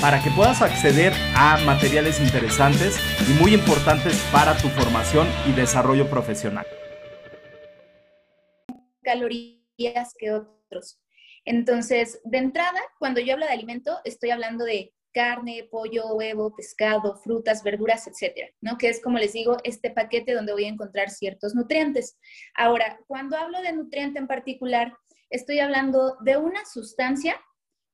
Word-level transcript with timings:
para 0.00 0.22
que 0.22 0.30
puedas 0.30 0.62
acceder 0.62 1.12
a 1.36 1.58
materiales 1.64 2.20
interesantes 2.20 2.98
y 3.28 3.32
muy 3.40 3.54
importantes 3.54 4.20
para 4.32 4.56
tu 4.56 4.68
formación 4.68 5.28
y 5.46 5.52
desarrollo 5.52 6.08
profesional. 6.08 6.66
Calorías 9.02 10.14
que 10.18 10.32
otros. 10.32 11.00
Entonces, 11.44 12.20
de 12.24 12.38
entrada, 12.38 12.80
cuando 12.98 13.20
yo 13.20 13.34
hablo 13.34 13.46
de 13.46 13.52
alimento, 13.52 13.98
estoy 14.04 14.30
hablando 14.30 14.64
de 14.64 14.92
carne, 15.12 15.68
pollo, 15.70 16.14
huevo, 16.14 16.54
pescado, 16.56 17.16
frutas, 17.16 17.62
verduras, 17.62 18.06
etcétera, 18.06 18.48
¿no? 18.60 18.78
Que 18.78 18.88
es, 18.88 19.02
como 19.02 19.18
les 19.18 19.32
digo, 19.32 19.58
este 19.64 19.90
paquete 19.90 20.32
donde 20.32 20.52
voy 20.52 20.64
a 20.64 20.68
encontrar 20.68 21.10
ciertos 21.10 21.54
nutrientes. 21.54 22.16
Ahora, 22.54 22.98
cuando 23.06 23.36
hablo 23.36 23.60
de 23.60 23.72
nutriente 23.72 24.18
en 24.18 24.26
particular, 24.26 24.96
estoy 25.30 25.58
hablando 25.60 26.16
de 26.20 26.36
una 26.36 26.64
sustancia 26.64 27.40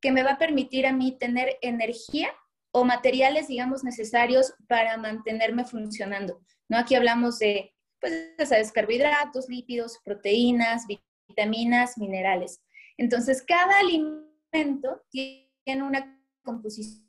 que 0.01 0.13
me 0.13 0.23
va 0.23 0.33
a 0.33 0.39
permitir 0.39 0.87
a 0.87 0.93
mí 0.93 1.17
tener 1.19 1.57
energía 1.63 2.31
o 2.73 2.85
materiales, 2.85 3.49
digamos, 3.49 3.83
necesarios 3.83 4.55
para 4.69 4.97
mantenerme 4.97 5.65
funcionando, 5.65 6.41
¿no? 6.69 6.79
Aquí 6.79 6.95
hablamos 6.95 7.39
de, 7.39 7.75
pues, 8.01 8.35
sabes, 8.49 8.73
carbohidratos, 8.73 9.49
lípidos, 9.49 9.99
proteínas, 10.05 10.85
vitaminas, 10.87 11.99
minerales. 11.99 12.61
Entonces, 12.97 13.43
cada 13.43 13.79
alimento 13.79 15.03
tiene 15.11 15.83
una 15.83 16.21
composición 16.43 17.08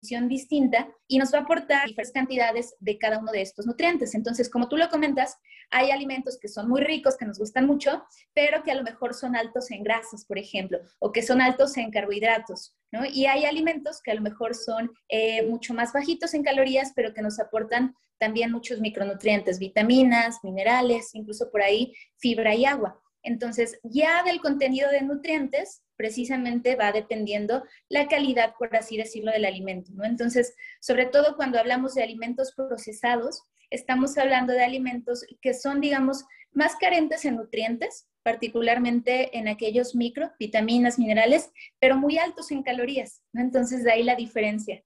distinta 0.00 0.88
y 1.08 1.18
nos 1.18 1.32
va 1.32 1.38
a 1.38 1.42
aportar 1.42 1.86
diferentes 1.86 2.12
cantidades 2.12 2.74
de 2.80 2.98
cada 2.98 3.18
uno 3.18 3.32
de 3.32 3.42
estos 3.42 3.66
nutrientes. 3.66 4.14
Entonces, 4.14 4.48
como 4.50 4.68
tú 4.68 4.76
lo 4.76 4.88
comentas, 4.88 5.36
hay 5.70 5.90
alimentos 5.90 6.38
que 6.40 6.48
son 6.48 6.68
muy 6.68 6.80
ricos, 6.82 7.16
que 7.16 7.24
nos 7.24 7.38
gustan 7.38 7.66
mucho, 7.66 8.04
pero 8.34 8.62
que 8.62 8.70
a 8.70 8.74
lo 8.74 8.82
mejor 8.82 9.14
son 9.14 9.36
altos 9.36 9.70
en 9.70 9.82
grasas, 9.82 10.24
por 10.24 10.38
ejemplo, 10.38 10.78
o 10.98 11.12
que 11.12 11.22
son 11.22 11.40
altos 11.40 11.76
en 11.76 11.90
carbohidratos, 11.90 12.76
¿no? 12.92 13.04
Y 13.04 13.26
hay 13.26 13.44
alimentos 13.44 14.00
que 14.02 14.12
a 14.12 14.14
lo 14.14 14.22
mejor 14.22 14.54
son 14.54 14.92
eh, 15.08 15.46
mucho 15.46 15.74
más 15.74 15.92
bajitos 15.92 16.34
en 16.34 16.42
calorías, 16.44 16.92
pero 16.94 17.12
que 17.12 17.22
nos 17.22 17.40
aportan 17.40 17.94
también 18.18 18.52
muchos 18.52 18.80
micronutrientes, 18.80 19.58
vitaminas, 19.58 20.38
minerales, 20.42 21.14
incluso 21.14 21.50
por 21.50 21.62
ahí 21.62 21.92
fibra 22.18 22.54
y 22.54 22.64
agua. 22.64 23.00
Entonces, 23.26 23.80
ya 23.82 24.22
del 24.22 24.40
contenido 24.40 24.88
de 24.88 25.02
nutrientes, 25.02 25.82
precisamente 25.96 26.76
va 26.76 26.92
dependiendo 26.92 27.64
la 27.88 28.06
calidad, 28.06 28.54
por 28.56 28.74
así 28.76 28.96
decirlo, 28.96 29.32
del 29.32 29.44
alimento. 29.44 29.90
Entonces, 30.04 30.54
sobre 30.80 31.06
todo 31.06 31.34
cuando 31.34 31.58
hablamos 31.58 31.94
de 31.94 32.04
alimentos 32.04 32.54
procesados, 32.54 33.42
estamos 33.68 34.16
hablando 34.16 34.52
de 34.52 34.62
alimentos 34.62 35.26
que 35.42 35.54
son, 35.54 35.80
digamos, 35.80 36.24
más 36.52 36.76
carentes 36.76 37.24
en 37.24 37.34
nutrientes, 37.34 38.08
particularmente 38.22 39.36
en 39.36 39.48
aquellos 39.48 39.96
micro, 39.96 40.30
vitaminas, 40.38 40.96
minerales, 40.96 41.50
pero 41.80 41.96
muy 41.96 42.18
altos 42.18 42.52
en 42.52 42.62
calorías. 42.62 43.24
Entonces, 43.34 43.82
de 43.82 43.90
ahí 43.90 44.04
la 44.04 44.14
diferencia. 44.14 44.84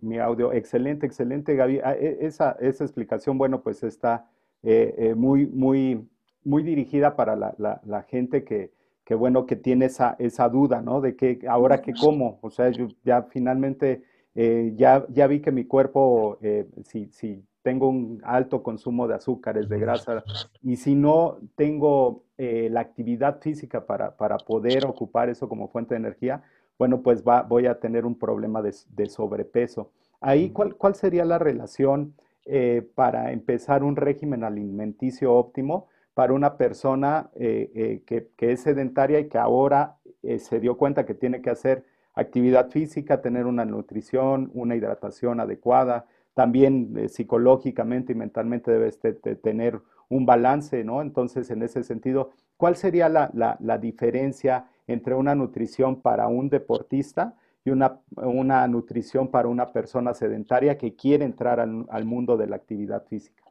Mi, 0.00 0.18
audio, 0.18 0.52
excelente, 0.52 1.06
excelente, 1.06 1.56
Gaby. 1.56 1.80
Ah, 1.82 1.96
e, 1.98 2.18
esa 2.20 2.56
explicación, 2.60 3.36
bueno, 3.36 3.64
pues 3.64 3.82
está 3.82 4.30
eh, 4.66 4.94
eh, 4.96 5.14
muy, 5.14 5.46
muy, 5.46 6.08
muy 6.42 6.62
dirigida 6.62 7.16
para 7.16 7.36
la, 7.36 8.02
gente 8.08 8.44
que, 8.44 8.70
bueno, 9.14 9.44
que 9.44 9.56
tiene 9.56 9.86
esa, 9.86 10.16
esa 10.18 10.48
duda, 10.48 10.80
¿no? 10.80 11.02
De 11.02 11.16
que 11.16 11.40
ahora 11.46 11.82
que 11.82 11.92
como, 11.92 12.38
o 12.40 12.50
sea, 12.50 12.70
yo 12.70 12.88
ya 13.04 13.24
finalmente 13.24 14.04
eh, 14.34 14.72
ya, 14.74 15.04
ya 15.10 15.26
vi 15.26 15.40
que 15.40 15.52
mi 15.52 15.66
cuerpo, 15.66 16.38
si, 16.84 17.10
si 17.10 17.44
tengo 17.62 17.88
un 17.88 18.22
alto 18.24 18.62
consumo 18.62 19.06
de 19.06 19.14
azúcares, 19.16 19.68
de 19.68 19.78
grasa, 19.78 20.24
y 20.62 20.76
si 20.76 20.94
no 20.94 21.38
tengo 21.56 22.24
la 22.38 22.80
actividad 22.80 23.40
física 23.40 23.84
para, 23.84 24.16
para, 24.16 24.38
poder 24.38 24.86
ocupar 24.86 25.28
eso 25.28 25.46
como 25.46 25.68
fuente 25.68 25.94
de 25.94 26.00
energía, 26.00 26.42
bueno, 26.78 27.02
pues 27.02 27.22
va, 27.22 27.42
voy 27.42 27.66
a 27.66 27.78
tener 27.78 28.06
un 28.06 28.18
problema 28.18 28.62
de, 28.62 28.74
de 28.88 29.06
sobrepeso. 29.06 29.92
Ahí, 30.20 30.50
¿cuál, 30.50 30.74
¿cuál, 30.76 30.94
sería 30.94 31.24
la 31.26 31.38
relación 31.38 32.14
eh, 32.46 32.86
para 32.94 33.32
empezar 33.32 33.82
un 33.82 33.96
régimen 33.96 34.44
alimenticio 34.44 35.32
óptimo 35.32 35.88
para 36.12 36.34
una 36.34 36.58
persona 36.58 37.30
eh, 37.34 37.70
eh, 37.74 38.28
que, 38.36 38.52
es 38.52 38.60
sedentaria 38.60 39.18
y 39.18 39.28
que 39.28 39.38
ahora 39.38 39.96
se 40.38 40.60
dio 40.60 40.76
cuenta 40.76 41.04
que 41.04 41.14
tiene 41.14 41.42
que 41.42 41.50
hacer 41.50 41.84
actividad 42.14 42.70
física, 42.70 43.20
tener 43.20 43.46
una 43.46 43.64
nutrición, 43.64 44.50
una 44.54 44.76
hidratación 44.76 45.40
adecuada, 45.40 46.06
también 46.34 47.08
psicológicamente 47.08 48.12
y 48.12 48.16
mentalmente 48.16 48.70
debe 48.70 48.90
tener 49.36 49.80
un 50.08 50.24
balance, 50.24 50.82
¿no? 50.84 51.02
Entonces, 51.02 51.50
en 51.50 51.62
ese 51.62 51.82
sentido, 51.82 52.30
¿cuál 52.56 52.76
sería 52.76 53.08
la 53.08 53.78
diferencia 53.78 54.66
entre 54.86 55.14
una 55.14 55.34
nutrición 55.34 56.00
para 56.00 56.28
un 56.28 56.48
deportista 56.48 57.36
y 57.64 57.70
una, 57.70 58.00
una 58.16 58.68
nutrición 58.68 59.30
para 59.30 59.48
una 59.48 59.72
persona 59.72 60.12
sedentaria 60.12 60.76
que 60.76 60.94
quiere 60.94 61.24
entrar 61.24 61.60
al, 61.60 62.04
mundo 62.04 62.36
de 62.36 62.46
la 62.46 62.56
actividad 62.56 63.06
física. 63.06 63.42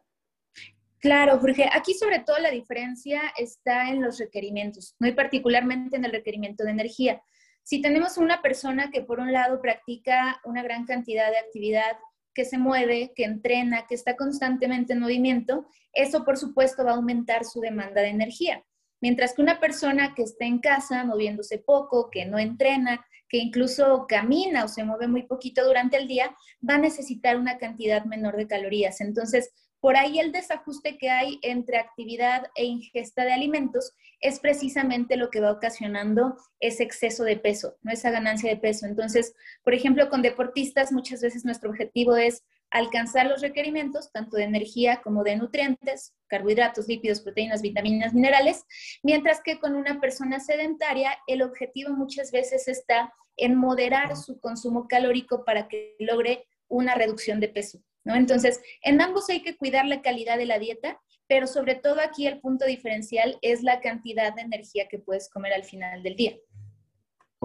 Claro, 1.00 1.40
Jorge. 1.40 1.68
Aquí 1.74 1.94
sobre 1.96 2.20
todo 2.20 2.38
la 2.38 2.52
diferencia 2.52 3.22
está 3.38 3.90
en 3.90 4.02
los 4.02 4.20
requerimientos, 4.20 4.96
no 5.00 5.08
y 5.08 5.14
particularmente 5.14 5.98
en 5.98 6.06
el 6.06 6.12
requerimiento 6.12 6.64
de 6.64 6.72
energía. 6.72 7.22
Si 7.64 7.82
tenemos 7.82 8.18
una 8.18 8.42
persona 8.42 8.92
que 8.92 9.02
por 9.02 9.20
un 9.20 9.32
lado 9.34 9.62
practica 9.62 10.40
una 10.46 10.62
gran 10.62 10.86
cantidad 10.86 11.30
de 11.32 11.40
actividad, 11.40 11.98
que 12.34 12.46
se 12.46 12.58
mueve, 12.58 13.14
que 13.16 13.26
entrena, 13.26 13.86
que 13.88 13.96
está 13.96 14.16
constantemente 14.16 14.94
en 14.94 15.00
movimiento, 15.00 15.68
eso 15.92 16.24
por 16.26 16.38
supuesto 16.38 16.84
va 16.84 16.92
a 16.92 16.96
aumentar 16.96 17.46
su 17.46 17.62
demanda 17.62 18.02
de 18.02 18.10
energía. 18.10 18.64
Mientras 19.04 19.34
que 19.34 19.42
una 19.42 19.60
persona 19.60 20.16
que 20.16 20.24
está 20.24 20.46
en 20.46 20.60
casa 20.60 21.04
moviéndose 21.04 21.58
poco, 21.58 22.10
que 22.10 22.26
no 22.26 22.40
entrena, 22.40 23.06
que 23.28 23.38
incluso 23.38 24.06
camina 24.08 24.64
o 24.64 24.70
se 24.70 24.86
mueve 24.86 25.10
muy 25.10 25.24
poquito 25.24 25.66
durante 25.66 25.98
el 25.98 26.08
día, 26.08 26.34
va 26.68 26.76
a 26.76 26.78
necesitar 26.78 27.36
una 27.36 27.58
cantidad 27.58 28.06
menor 28.06 28.38
de 28.38 28.48
calorías. 28.48 29.02
Entonces, 29.02 29.52
por 29.82 29.98
ahí 29.98 30.20
el 30.20 30.32
desajuste 30.32 30.98
que 30.98 31.10
hay 31.10 31.38
entre 31.42 31.80
actividad 31.80 32.44
e 32.56 32.64
ingesta 32.64 33.26
de 33.26 33.34
alimentos 33.34 33.92
es 34.22 34.40
precisamente 34.40 35.18
lo 35.18 35.30
que 35.30 35.42
va 35.42 35.52
ocasionando 35.52 36.38
ese 36.62 36.84
exceso 36.84 37.26
de 37.26 37.36
peso, 37.36 37.76
no 37.82 37.92
esa 37.92 38.10
ganancia 38.10 38.50
de 38.50 38.56
peso. 38.56 38.86
Entonces, 38.86 39.36
por 39.66 39.74
ejemplo, 39.74 40.10
con 40.10 40.22
deportistas 40.22 40.94
muchas 40.94 41.22
veces 41.22 41.44
nuestro 41.44 41.72
objetivo 41.72 42.16
es 42.16 42.46
alcanzar 42.74 43.28
los 43.28 43.42
requerimientos 43.42 44.12
tanto 44.12 44.36
de 44.36 44.44
energía 44.44 45.00
como 45.04 45.24
de 45.24 45.36
nutrientes, 45.36 46.16
carbohidratos, 46.28 46.88
lípidos, 46.88 47.22
proteínas, 47.22 47.62
vitaminas, 47.62 48.16
minerales, 48.16 48.66
mientras 49.04 49.42
que 49.42 49.60
con 49.60 49.76
una 49.76 50.02
persona 50.02 50.40
sedentaria 50.40 51.16
el 51.28 51.44
objetivo 51.44 51.92
muchas 51.92 52.32
veces 52.32 52.68
está 52.68 53.14
en 53.38 53.56
moderar 53.56 54.18
su 54.18 54.40
consumo 54.40 54.88
calórico 54.88 55.46
para 55.46 55.68
que 55.68 55.96
logre 56.00 56.48
una 56.68 56.96
reducción 56.96 57.40
de 57.40 57.50
peso. 57.50 57.80
¿no? 58.04 58.16
Entonces, 58.16 58.60
en 58.82 59.00
ambos 59.02 59.30
hay 59.30 59.44
que 59.44 59.56
cuidar 59.56 59.86
la 59.86 60.02
calidad 60.02 60.40
de 60.40 60.48
la 60.48 60.58
dieta, 60.58 61.00
pero 61.28 61.46
sobre 61.46 61.76
todo 61.76 62.02
aquí 62.02 62.26
el 62.26 62.42
punto 62.42 62.66
diferencial 62.66 63.38
es 63.44 63.62
la 63.62 63.82
cantidad 63.82 64.34
de 64.34 64.42
energía 64.42 64.88
que 64.88 64.98
puedes 64.98 65.30
comer 65.30 65.54
al 65.54 65.64
final 65.64 66.02
del 66.02 66.16
día. 66.16 66.36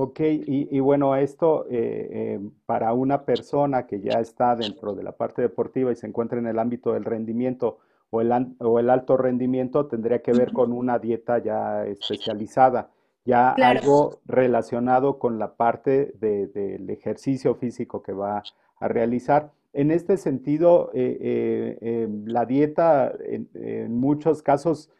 Ok, 0.00 0.20
y, 0.20 0.78
bueno, 0.78 1.16
esto 1.16 1.66
eh, 1.68 2.08
eh, 2.12 2.40
para 2.66 2.92
una 2.92 3.24
persona 3.24 3.84
que 3.84 4.00
ya 4.00 4.20
está 4.20 4.54
dentro 4.54 4.94
de 4.94 5.02
la 5.02 5.10
parte 5.10 5.42
deportiva 5.42 5.90
y 5.90 5.96
se 5.96 6.06
encuentra 6.06 6.38
en 6.38 6.46
el 6.46 6.60
ámbito 6.60 6.92
del 6.92 7.04
rendimiento 7.04 7.78
o 8.10 8.20
el, 8.20 8.32
o 8.60 8.78
el 8.78 8.90
alto 8.90 9.16
rendimiento, 9.16 9.86
tendría 9.86 10.22
que 10.22 10.32
ver 10.32 10.52
con 10.52 10.70
una 10.70 11.00
dieta 11.00 11.38
ya 11.38 11.84
especializada, 11.84 12.90
ya 13.24 13.50
algo 13.50 14.20
relacionado 14.24 15.18
con 15.18 15.40
la 15.40 15.56
parte 15.56 16.12
del 16.20 16.88
ejercicio 16.90 17.56
físico 17.56 18.00
que 18.00 18.12
va 18.12 18.44
a 18.78 18.86
realizar. 18.86 19.50
En 19.72 19.90
este 19.90 20.16
sentido, 20.16 20.92
eh, 20.94 21.76
em, 21.80 22.24
la 22.24 22.46
dieta 22.46 23.12
en, 23.18 23.98
muchos 23.98 24.44
casos 24.44 24.92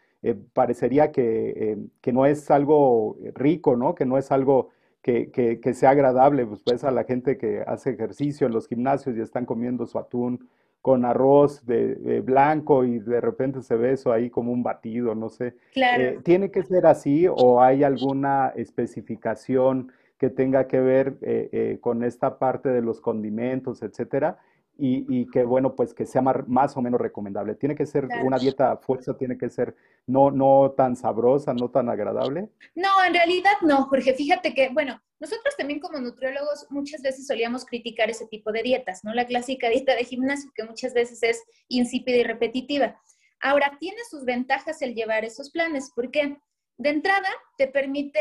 parecería 0.55 1.13
que, 1.13 1.87
que, 2.01 2.13
no 2.13 2.27
es 2.27 2.51
algo 2.51 3.17
rico, 3.35 3.77
¿no? 3.77 3.95
Que 3.95 4.05
no 4.05 4.19
es 4.19 4.33
algo 4.33 4.71
que, 5.03 5.75
sea 5.75 5.91
agradable, 5.91 6.47
pues, 6.47 6.61
pues 6.65 6.85
a 6.85 6.91
la 6.91 7.05
gente 7.05 7.39
que 7.39 7.63
hace 7.67 7.91
ejercicio 7.91 8.47
en 8.47 8.53
los 8.53 8.69
gimnasios 8.69 9.17
y 9.17 9.21
están 9.21 9.47
comiendo 9.47 9.87
su 9.87 9.99
atún 9.99 10.49
con 10.81 11.05
arroz 11.05 11.67
de, 11.67 12.23
blanco 12.25 12.85
y 12.85 12.99
de 12.99 13.21
repente 13.21 13.63
se 13.63 13.77
ve 13.77 13.93
eso 13.93 14.13
ahí 14.13 14.31
como 14.31 14.53
un 14.53 14.63
batido, 14.63 15.15
no 15.15 15.29
sé. 15.29 15.55
Claro. 15.73 16.03
Eh, 16.03 16.19
¿Tiene 16.23 16.51
que 16.51 16.63
ser 16.63 16.87
así 16.87 17.27
o 17.29 17.61
hay 17.61 17.85
alguna 17.85 18.53
especificación 18.57 19.93
que 20.19 20.31
tenga 20.31 20.67
que 20.67 20.81
ver 20.81 21.17
eh, 21.23 21.49
eh, 21.53 21.79
con 21.81 22.03
esta 22.03 22.39
parte 22.39 22.69
de 22.71 22.83
los 22.83 23.01
condimentos, 23.01 23.83
etcétera? 23.83 24.39
Y, 24.81 25.29
que, 25.31 25.43
bueno, 25.43 25.75
pues 25.75 25.93
que 25.93 26.07
sea 26.07 26.23
más, 26.23 26.77
o 26.77 26.81
menos 26.81 27.01
recomendable. 27.01 27.57
Tiene 27.57 27.75
que 27.75 27.85
ser 27.85 28.07
una 28.23 28.39
dieta 28.39 28.77
fuerza, 28.77 29.17
tiene 29.17 29.37
que 29.37 29.51
ser 29.51 29.75
no, 30.07 30.31
no 30.31 30.73
tan 30.77 30.95
sabrosa, 30.95 31.53
no 31.53 31.69
tan 31.69 31.89
agradable. 31.89 32.49
No, 32.77 33.05
en 33.05 33.13
realidad 33.13 33.55
no, 33.63 33.89
porque 33.91 34.15
fíjate 34.15 34.55
que, 34.55 34.69
bueno, 34.69 35.03
nosotros 35.19 35.57
también 35.57 35.81
como 35.81 35.99
nutriólogos 35.99 36.67
muchas 36.71 37.03
veces 37.03 37.27
solíamos 37.27 37.65
criticar 37.65 38.09
ese 38.09 38.29
tipo 38.29 38.53
de 38.53 38.63
dietas, 38.63 39.03
¿no? 39.03 39.13
La 39.15 39.27
clásica 39.27 39.69
dieta 39.71 39.97
de 39.97 40.05
gimnasio 40.05 40.53
que 40.55 40.65
muchas 40.65 40.95
veces 40.95 41.23
es 41.23 41.43
insípida 41.67 42.17
y 42.17 42.23
repetitiva. 42.23 43.01
Ahora, 43.41 43.77
tiene 43.81 43.99
sus 44.09 44.25
ventajas 44.25 44.81
el 44.83 44.95
llevar 44.95 45.25
esos 45.25 45.51
planes, 45.51 45.93
porque 45.95 46.39
de 46.77 46.89
entrada 46.89 47.29
te 47.57 47.67
permite 47.67 48.21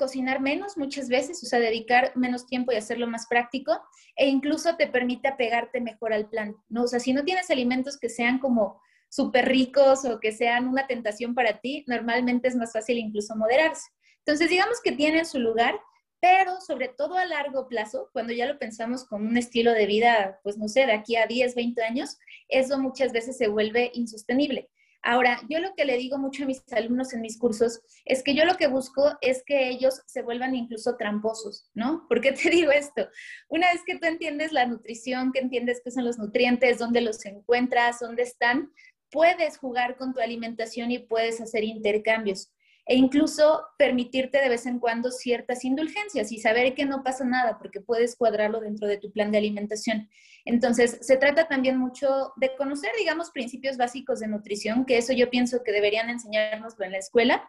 cocinar 0.00 0.40
menos 0.40 0.78
muchas 0.78 1.10
veces, 1.10 1.42
o 1.42 1.46
sea, 1.46 1.60
dedicar 1.60 2.12
menos 2.16 2.46
tiempo 2.46 2.72
y 2.72 2.76
hacerlo 2.76 3.06
más 3.06 3.26
práctico, 3.26 3.78
e 4.16 4.26
incluso 4.28 4.76
te 4.76 4.86
permite 4.86 5.28
apegarte 5.28 5.82
mejor 5.82 6.14
al 6.14 6.30
plan, 6.30 6.56
¿no? 6.70 6.84
O 6.84 6.86
sea, 6.86 7.00
si 7.00 7.12
no 7.12 7.22
tienes 7.22 7.50
alimentos 7.50 7.98
que 7.98 8.08
sean 8.08 8.38
como 8.38 8.80
súper 9.10 9.46
ricos 9.46 10.06
o 10.06 10.18
que 10.18 10.32
sean 10.32 10.68
una 10.68 10.86
tentación 10.86 11.34
para 11.34 11.60
ti, 11.60 11.84
normalmente 11.86 12.48
es 12.48 12.56
más 12.56 12.72
fácil 12.72 12.96
incluso 12.96 13.36
moderarse. 13.36 13.90
Entonces, 14.24 14.48
digamos 14.48 14.80
que 14.82 14.92
tienen 14.92 15.26
su 15.26 15.38
lugar, 15.38 15.78
pero 16.18 16.62
sobre 16.62 16.88
todo 16.88 17.16
a 17.16 17.26
largo 17.26 17.68
plazo, 17.68 18.08
cuando 18.14 18.32
ya 18.32 18.46
lo 18.46 18.58
pensamos 18.58 19.04
con 19.04 19.26
un 19.26 19.36
estilo 19.36 19.72
de 19.72 19.84
vida, 19.84 20.40
pues 20.42 20.56
no 20.56 20.68
sé, 20.68 20.86
de 20.86 20.92
aquí 20.92 21.16
a 21.16 21.26
10, 21.26 21.54
20 21.54 21.82
años, 21.82 22.18
eso 22.48 22.78
muchas 22.78 23.12
veces 23.12 23.36
se 23.36 23.48
vuelve 23.48 23.90
insostenible. 23.92 24.70
Ahora, 25.02 25.40
yo 25.48 25.60
lo 25.60 25.74
que 25.74 25.86
le 25.86 25.96
digo 25.96 26.18
mucho 26.18 26.42
a 26.42 26.46
mis 26.46 26.62
alumnos 26.72 27.14
en 27.14 27.22
mis 27.22 27.38
cursos 27.38 27.80
es 28.04 28.22
que 28.22 28.34
yo 28.34 28.44
lo 28.44 28.56
que 28.56 28.66
busco 28.66 29.16
es 29.22 29.42
que 29.46 29.68
ellos 29.68 30.02
se 30.06 30.22
vuelvan 30.22 30.54
incluso 30.54 30.96
tramposos, 30.96 31.70
¿no? 31.74 32.06
¿Por 32.08 32.20
qué 32.20 32.32
te 32.32 32.50
digo 32.50 32.70
esto? 32.70 33.08
Una 33.48 33.72
vez 33.72 33.82
que 33.86 33.98
tú 33.98 34.06
entiendes 34.06 34.52
la 34.52 34.66
nutrición, 34.66 35.32
que 35.32 35.40
entiendes 35.40 35.80
qué 35.82 35.90
son 35.90 36.04
los 36.04 36.18
nutrientes, 36.18 36.78
dónde 36.78 37.00
los 37.00 37.24
encuentras, 37.24 38.00
dónde 38.00 38.24
están, 38.24 38.72
puedes 39.10 39.58
jugar 39.58 39.96
con 39.96 40.12
tu 40.12 40.20
alimentación 40.20 40.90
y 40.90 40.98
puedes 40.98 41.40
hacer 41.40 41.64
intercambios 41.64 42.52
e 42.90 42.96
incluso 42.96 43.62
permitirte 43.78 44.38
de 44.38 44.48
vez 44.48 44.66
en 44.66 44.80
cuando 44.80 45.12
ciertas 45.12 45.64
indulgencias 45.64 46.32
y 46.32 46.38
saber 46.40 46.74
que 46.74 46.84
no 46.84 47.04
pasa 47.04 47.24
nada 47.24 47.56
porque 47.56 47.80
puedes 47.80 48.16
cuadrarlo 48.16 48.58
dentro 48.58 48.88
de 48.88 48.98
tu 48.98 49.12
plan 49.12 49.30
de 49.30 49.38
alimentación. 49.38 50.10
Entonces, 50.44 50.98
se 51.00 51.16
trata 51.16 51.46
también 51.46 51.78
mucho 51.78 52.32
de 52.34 52.56
conocer, 52.56 52.90
digamos, 52.98 53.30
principios 53.30 53.76
básicos 53.76 54.18
de 54.18 54.26
nutrición, 54.26 54.84
que 54.86 54.98
eso 54.98 55.12
yo 55.12 55.30
pienso 55.30 55.62
que 55.62 55.70
deberían 55.70 56.10
enseñárnoslo 56.10 56.84
en 56.84 56.90
la 56.90 56.98
escuela, 56.98 57.48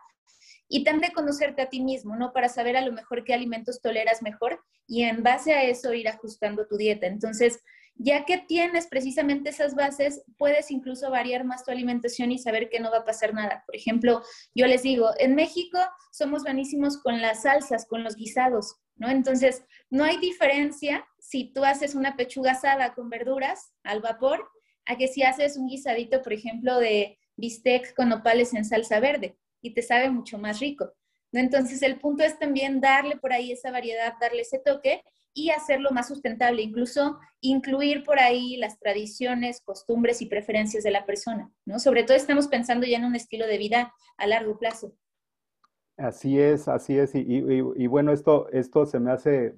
y 0.67 0.83
también 0.83 1.09
de 1.09 1.15
conocerte 1.15 1.63
a 1.63 1.69
ti 1.69 1.81
mismo, 1.81 2.15
¿no? 2.15 2.33
Para 2.33 2.47
saber 2.47 2.77
a 2.77 2.85
lo 2.85 2.93
mejor 2.93 3.23
qué 3.23 3.33
alimentos 3.33 3.81
toleras 3.81 4.21
mejor 4.21 4.63
y 4.85 5.05
en 5.05 5.23
base 5.23 5.53
a 5.53 5.63
eso 5.63 5.91
ir 5.95 6.07
ajustando 6.07 6.67
tu 6.67 6.77
dieta. 6.77 7.07
Entonces, 7.07 7.63
ya 8.03 8.25
que 8.25 8.39
tienes 8.39 8.87
precisamente 8.87 9.51
esas 9.51 9.75
bases, 9.75 10.23
puedes 10.39 10.71
incluso 10.71 11.11
variar 11.11 11.43
más 11.43 11.63
tu 11.63 11.69
alimentación 11.69 12.31
y 12.31 12.39
saber 12.39 12.67
que 12.69 12.79
no 12.79 12.89
va 12.89 12.99
a 12.99 13.05
pasar 13.05 13.31
nada. 13.31 13.63
Por 13.67 13.75
ejemplo, 13.75 14.23
yo 14.55 14.65
les 14.65 14.81
digo, 14.81 15.11
en 15.19 15.35
México 15.35 15.77
somos 16.11 16.41
buenísimos 16.41 16.97
con 16.97 17.21
las 17.21 17.43
salsas, 17.43 17.85
con 17.85 18.03
los 18.03 18.15
guisados, 18.15 18.75
¿no? 18.95 19.07
Entonces, 19.07 19.63
no 19.91 20.03
hay 20.03 20.17
diferencia 20.17 21.05
si 21.19 21.53
tú 21.53 21.63
haces 21.63 21.93
una 21.93 22.15
pechuga 22.15 22.53
asada 22.53 22.95
con 22.95 23.07
verduras 23.07 23.71
al 23.83 24.01
vapor 24.01 24.49
a 24.85 24.97
que 24.97 25.07
si 25.07 25.21
haces 25.21 25.55
un 25.55 25.67
guisadito, 25.67 26.23
por 26.23 26.33
ejemplo, 26.33 26.79
de 26.79 27.19
bistec 27.37 27.93
con 27.93 28.11
opales 28.11 28.55
en 28.55 28.65
salsa 28.65 28.99
verde 28.99 29.37
y 29.61 29.75
te 29.75 29.83
sabe 29.83 30.09
mucho 30.09 30.39
más 30.39 30.59
rico. 30.59 30.91
¿no? 31.31 31.39
Entonces, 31.39 31.83
el 31.83 31.99
punto 31.99 32.23
es 32.23 32.39
también 32.39 32.81
darle 32.81 33.17
por 33.17 33.31
ahí 33.31 33.51
esa 33.51 33.69
variedad, 33.69 34.15
darle 34.19 34.41
ese 34.41 34.57
toque 34.57 35.03
y 35.33 35.49
hacerlo 35.49 35.91
más 35.91 36.07
sustentable, 36.07 36.61
incluso 36.61 37.19
incluir 37.39 38.03
por 38.03 38.19
ahí 38.19 38.57
las 38.57 38.79
tradiciones, 38.79 39.61
costumbres 39.61 40.21
y 40.21 40.25
preferencias 40.25 40.83
de 40.83 40.91
la 40.91 41.05
persona, 41.05 41.51
¿no? 41.65 41.79
Sobre 41.79 42.03
todo 42.03 42.17
estamos 42.17 42.47
pensando 42.47 42.85
ya 42.85 42.97
en 42.97 43.05
un 43.05 43.15
estilo 43.15 43.47
de 43.47 43.57
vida 43.57 43.93
a 44.17 44.27
largo 44.27 44.57
plazo. 44.57 44.93
Así 45.97 46.39
es, 46.39 46.67
así 46.67 46.97
es, 46.97 47.11
y, 47.13 47.87
bueno, 47.87 48.11
esto, 48.11 48.49
esto 48.51 48.85
se 48.85 48.99
me 48.99 49.11
hace 49.11 49.55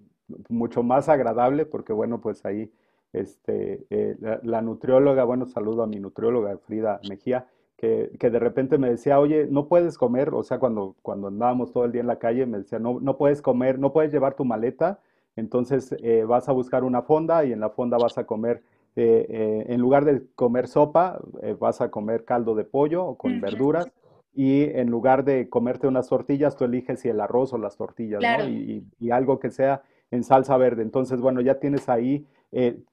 mucho 0.49 0.83
más 0.83 1.07
agradable 1.07 1.65
porque 1.65 1.93
bueno, 1.93 2.21
pues 2.21 2.45
ahí 2.45 2.71
este, 3.13 3.85
eh, 3.89 4.17
la, 4.41 4.61
nutrióloga, 4.61 5.23
bueno, 5.23 5.45
saludo 5.45 5.83
a 5.83 5.87
mi 5.87 5.99
nutrióloga 5.99 6.57
Frida 6.57 6.99
Mejía, 7.07 7.47
que, 7.77 8.11
que, 8.19 8.29
de 8.29 8.39
repente 8.39 8.77
me 8.77 8.89
decía, 8.89 9.19
oye, 9.19 9.47
no 9.49 9.67
puedes 9.67 9.97
comer, 9.97 10.33
o 10.33 10.43
sea, 10.43 10.59
cuando, 10.59 10.95
cuando 11.01 11.27
andábamos 11.27 11.71
todo 11.71 11.85
el 11.85 11.91
día 11.91 12.01
en 12.01 12.07
la 12.07 12.19
calle, 12.19 12.45
me 12.45 12.57
decía, 12.59 12.79
no, 12.79 12.99
no 12.99 13.17
puedes 13.17 13.41
comer, 13.41 13.79
no 13.79 13.93
puedes 13.93 14.11
llevar 14.11 14.35
tu 14.35 14.45
maleta 14.45 14.99
entonces 15.35 15.95
eh, 16.03 16.23
vas 16.25 16.49
a 16.49 16.51
buscar 16.51 16.83
una 16.83 17.01
fonda 17.01 17.45
y 17.45 17.51
en 17.51 17.59
la 17.59 17.69
fonda 17.69 17.97
vas 17.97 18.17
a 18.17 18.25
comer, 18.25 18.63
eh, 18.95 19.25
eh, 19.29 19.65
en 19.69 19.81
lugar 19.81 20.05
de 20.05 20.23
comer 20.35 20.67
sopa, 20.67 21.19
vas 21.59 21.81
a 21.81 21.89
comer 21.89 22.25
caldo 22.25 22.55
de 22.55 22.63
pollo 22.63 23.05
o 23.05 23.17
con 23.17 23.41
verduras. 23.41 23.91
Y 24.35 24.63
en 24.63 24.89
lugar 24.89 25.23
de 25.23 25.47
comerte 25.47 25.87
unas 25.87 26.09
tortillas, 26.09 26.55
tú 26.55 26.65
eliges 26.65 27.01
si 27.01 27.09
el 27.09 27.21
arroz 27.21 27.53
o 27.53 27.59
las 27.59 27.77
tortillas, 27.77 28.19
¿no? 28.19 28.49
Y, 28.49 29.11
algo 29.11 29.39
que 29.39 29.51
sea 29.51 29.83
en 30.09 30.23
salsa 30.23 30.57
verde. 30.57 30.81
Entonces, 30.81 31.21
bueno, 31.21 31.39
ya 31.41 31.59
tienes 31.59 31.87
ahí 31.87 32.25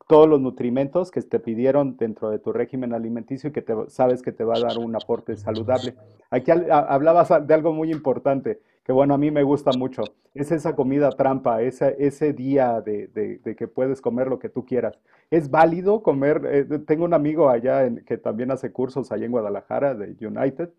todos 0.08 0.28
los 0.28 0.40
nutrimentos 0.40 1.10
que 1.10 1.22
te 1.22 1.38
pidieron 1.38 1.96
dentro 1.96 2.30
de 2.30 2.38
tu 2.38 2.52
régimen 2.52 2.94
alimenticio 2.94 3.50
y 3.50 3.52
que 3.52 3.64
sabes 3.88 4.22
que 4.22 4.32
te 4.32 4.44
va 4.44 4.56
a 4.56 4.60
dar 4.60 4.78
un 4.78 4.96
aporte 4.96 5.36
saludable. 5.36 5.94
Aquí 6.30 6.50
hablabas 6.50 7.46
de 7.46 7.54
algo 7.54 7.72
muy 7.72 7.92
importante 7.92 8.60
que 8.84 8.92
bueno, 8.92 9.14
a 9.14 9.18
mí 9.18 9.30
me 9.30 9.42
gusta 9.42 9.70
mucho. 9.78 10.02
Es 10.34 10.50
esa 10.50 10.74
comida 10.74 11.10
trampa, 11.10 11.62
ese, 11.62 11.96
ese 11.98 12.32
día 12.32 12.80
de, 12.80 13.06
de, 13.08 13.54
que 13.54 13.68
puedes 13.68 14.00
comer 14.00 14.28
lo 14.28 14.38
que 14.38 14.48
tú 14.48 14.64
quieras. 14.64 14.98
¿Es 15.30 15.50
válido 15.50 16.02
comer? 16.02 16.42
Eh, 16.44 16.64
tengo 16.86 17.04
un 17.04 17.14
amigo 17.14 17.50
allá 17.50 17.84
en, 17.84 18.04
que 18.04 18.16
también 18.16 18.50
hace 18.50 18.72
cursos 18.72 19.12
allá 19.12 19.26
en 19.26 19.32
Guadalajara, 19.32 19.94
de 19.94 20.26
United, 20.26 20.70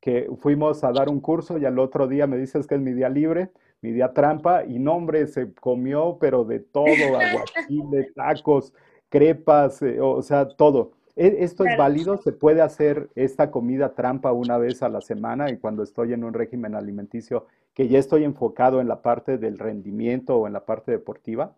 que 0.00 0.28
fuimos 0.38 0.82
a 0.84 0.92
dar 0.92 1.08
un 1.08 1.20
curso 1.20 1.58
y 1.58 1.64
al 1.64 1.78
otro 1.78 2.08
día 2.08 2.26
me 2.26 2.38
dices 2.38 2.66
que 2.66 2.76
es 2.76 2.80
mi 2.80 2.92
día 2.92 3.08
libre, 3.08 3.50
mi 3.82 3.92
día 3.92 4.12
trampa, 4.12 4.64
y 4.64 4.78
no, 4.78 4.94
hombre, 4.94 5.26
se 5.26 5.52
comió, 5.54 6.18
pero 6.20 6.44
de 6.44 6.60
todo, 6.60 6.84
aguachile, 7.20 8.12
tacos, 8.14 8.72
crepas, 9.08 9.82
eh, 9.82 10.00
o 10.00 10.22
sea, 10.22 10.48
todo. 10.48 10.92
¿E-, 11.16 11.44
¿Esto 11.44 11.64
es 11.64 11.76
válido? 11.76 12.16
¿Se 12.18 12.32
puede 12.32 12.62
hacer 12.62 13.10
esta 13.14 13.50
comida 13.50 13.94
trampa 13.94 14.32
una 14.32 14.58
vez 14.58 14.82
a 14.82 14.88
la 14.88 15.00
semana 15.00 15.50
y 15.50 15.58
cuando 15.58 15.82
estoy 15.82 16.12
en 16.12 16.24
un 16.24 16.32
régimen 16.32 16.74
alimenticio 16.74 17.46
que 17.74 17.88
ya 17.88 17.98
estoy 17.98 18.24
enfocado 18.24 18.80
en 18.80 18.88
la 18.88 19.02
parte 19.02 19.38
del 19.38 19.58
rendimiento 19.58 20.36
o 20.36 20.46
en 20.46 20.52
la 20.52 20.64
parte 20.64 20.92
deportiva? 20.92 21.56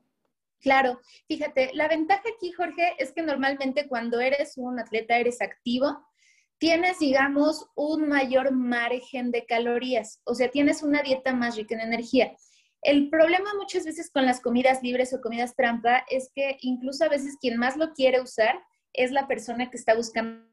Claro, 0.60 1.00
fíjate, 1.26 1.70
la 1.74 1.88
ventaja 1.88 2.22
aquí, 2.36 2.52
Jorge, 2.52 2.94
es 2.98 3.12
que 3.12 3.22
normalmente 3.22 3.88
cuando 3.88 4.20
eres 4.20 4.56
un 4.56 4.78
atleta, 4.78 5.18
eres 5.18 5.42
activo, 5.42 5.86
tienes, 6.62 7.00
digamos, 7.00 7.66
un 7.74 8.08
mayor 8.08 8.52
margen 8.52 9.32
de 9.32 9.44
calorías, 9.46 10.20
o 10.22 10.32
sea, 10.36 10.48
tienes 10.48 10.84
una 10.84 11.02
dieta 11.02 11.34
más 11.34 11.56
rica 11.56 11.74
en 11.74 11.80
energía. 11.80 12.36
El 12.82 13.10
problema 13.10 13.52
muchas 13.58 13.84
veces 13.84 14.12
con 14.12 14.26
las 14.26 14.40
comidas 14.40 14.80
libres 14.80 15.12
o 15.12 15.20
comidas 15.20 15.56
trampa 15.56 16.04
es 16.08 16.30
que 16.32 16.58
incluso 16.60 17.04
a 17.04 17.08
veces 17.08 17.36
quien 17.40 17.58
más 17.58 17.76
lo 17.76 17.92
quiere 17.94 18.20
usar 18.20 18.62
es 18.92 19.10
la 19.10 19.26
persona 19.26 19.70
que 19.70 19.76
está 19.76 19.96
buscando 19.96 20.48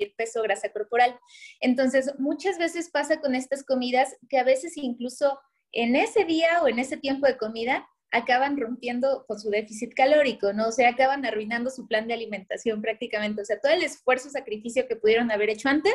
el 0.00 0.12
peso, 0.16 0.42
grasa 0.42 0.72
corporal. 0.72 1.16
Entonces, 1.60 2.14
muchas 2.18 2.58
veces 2.58 2.90
pasa 2.90 3.20
con 3.20 3.36
estas 3.36 3.62
comidas 3.62 4.16
que 4.28 4.40
a 4.40 4.44
veces 4.44 4.76
incluso 4.76 5.38
en 5.70 5.94
ese 5.94 6.24
día 6.24 6.60
o 6.64 6.66
en 6.66 6.80
ese 6.80 6.96
tiempo 6.96 7.28
de 7.28 7.38
comida 7.38 7.88
acaban 8.16 8.56
rompiendo 8.58 9.24
con 9.26 9.38
su 9.38 9.50
déficit 9.50 9.94
calórico, 9.94 10.52
¿no? 10.52 10.68
O 10.68 10.72
sea, 10.72 10.90
acaban 10.90 11.24
arruinando 11.24 11.70
su 11.70 11.86
plan 11.86 12.06
de 12.08 12.14
alimentación 12.14 12.80
prácticamente. 12.82 13.42
O 13.42 13.44
sea, 13.44 13.60
todo 13.60 13.72
el 13.72 13.82
esfuerzo, 13.82 14.30
sacrificio 14.30 14.86
que 14.88 14.96
pudieron 14.96 15.30
haber 15.30 15.50
hecho 15.50 15.68
antes 15.68 15.94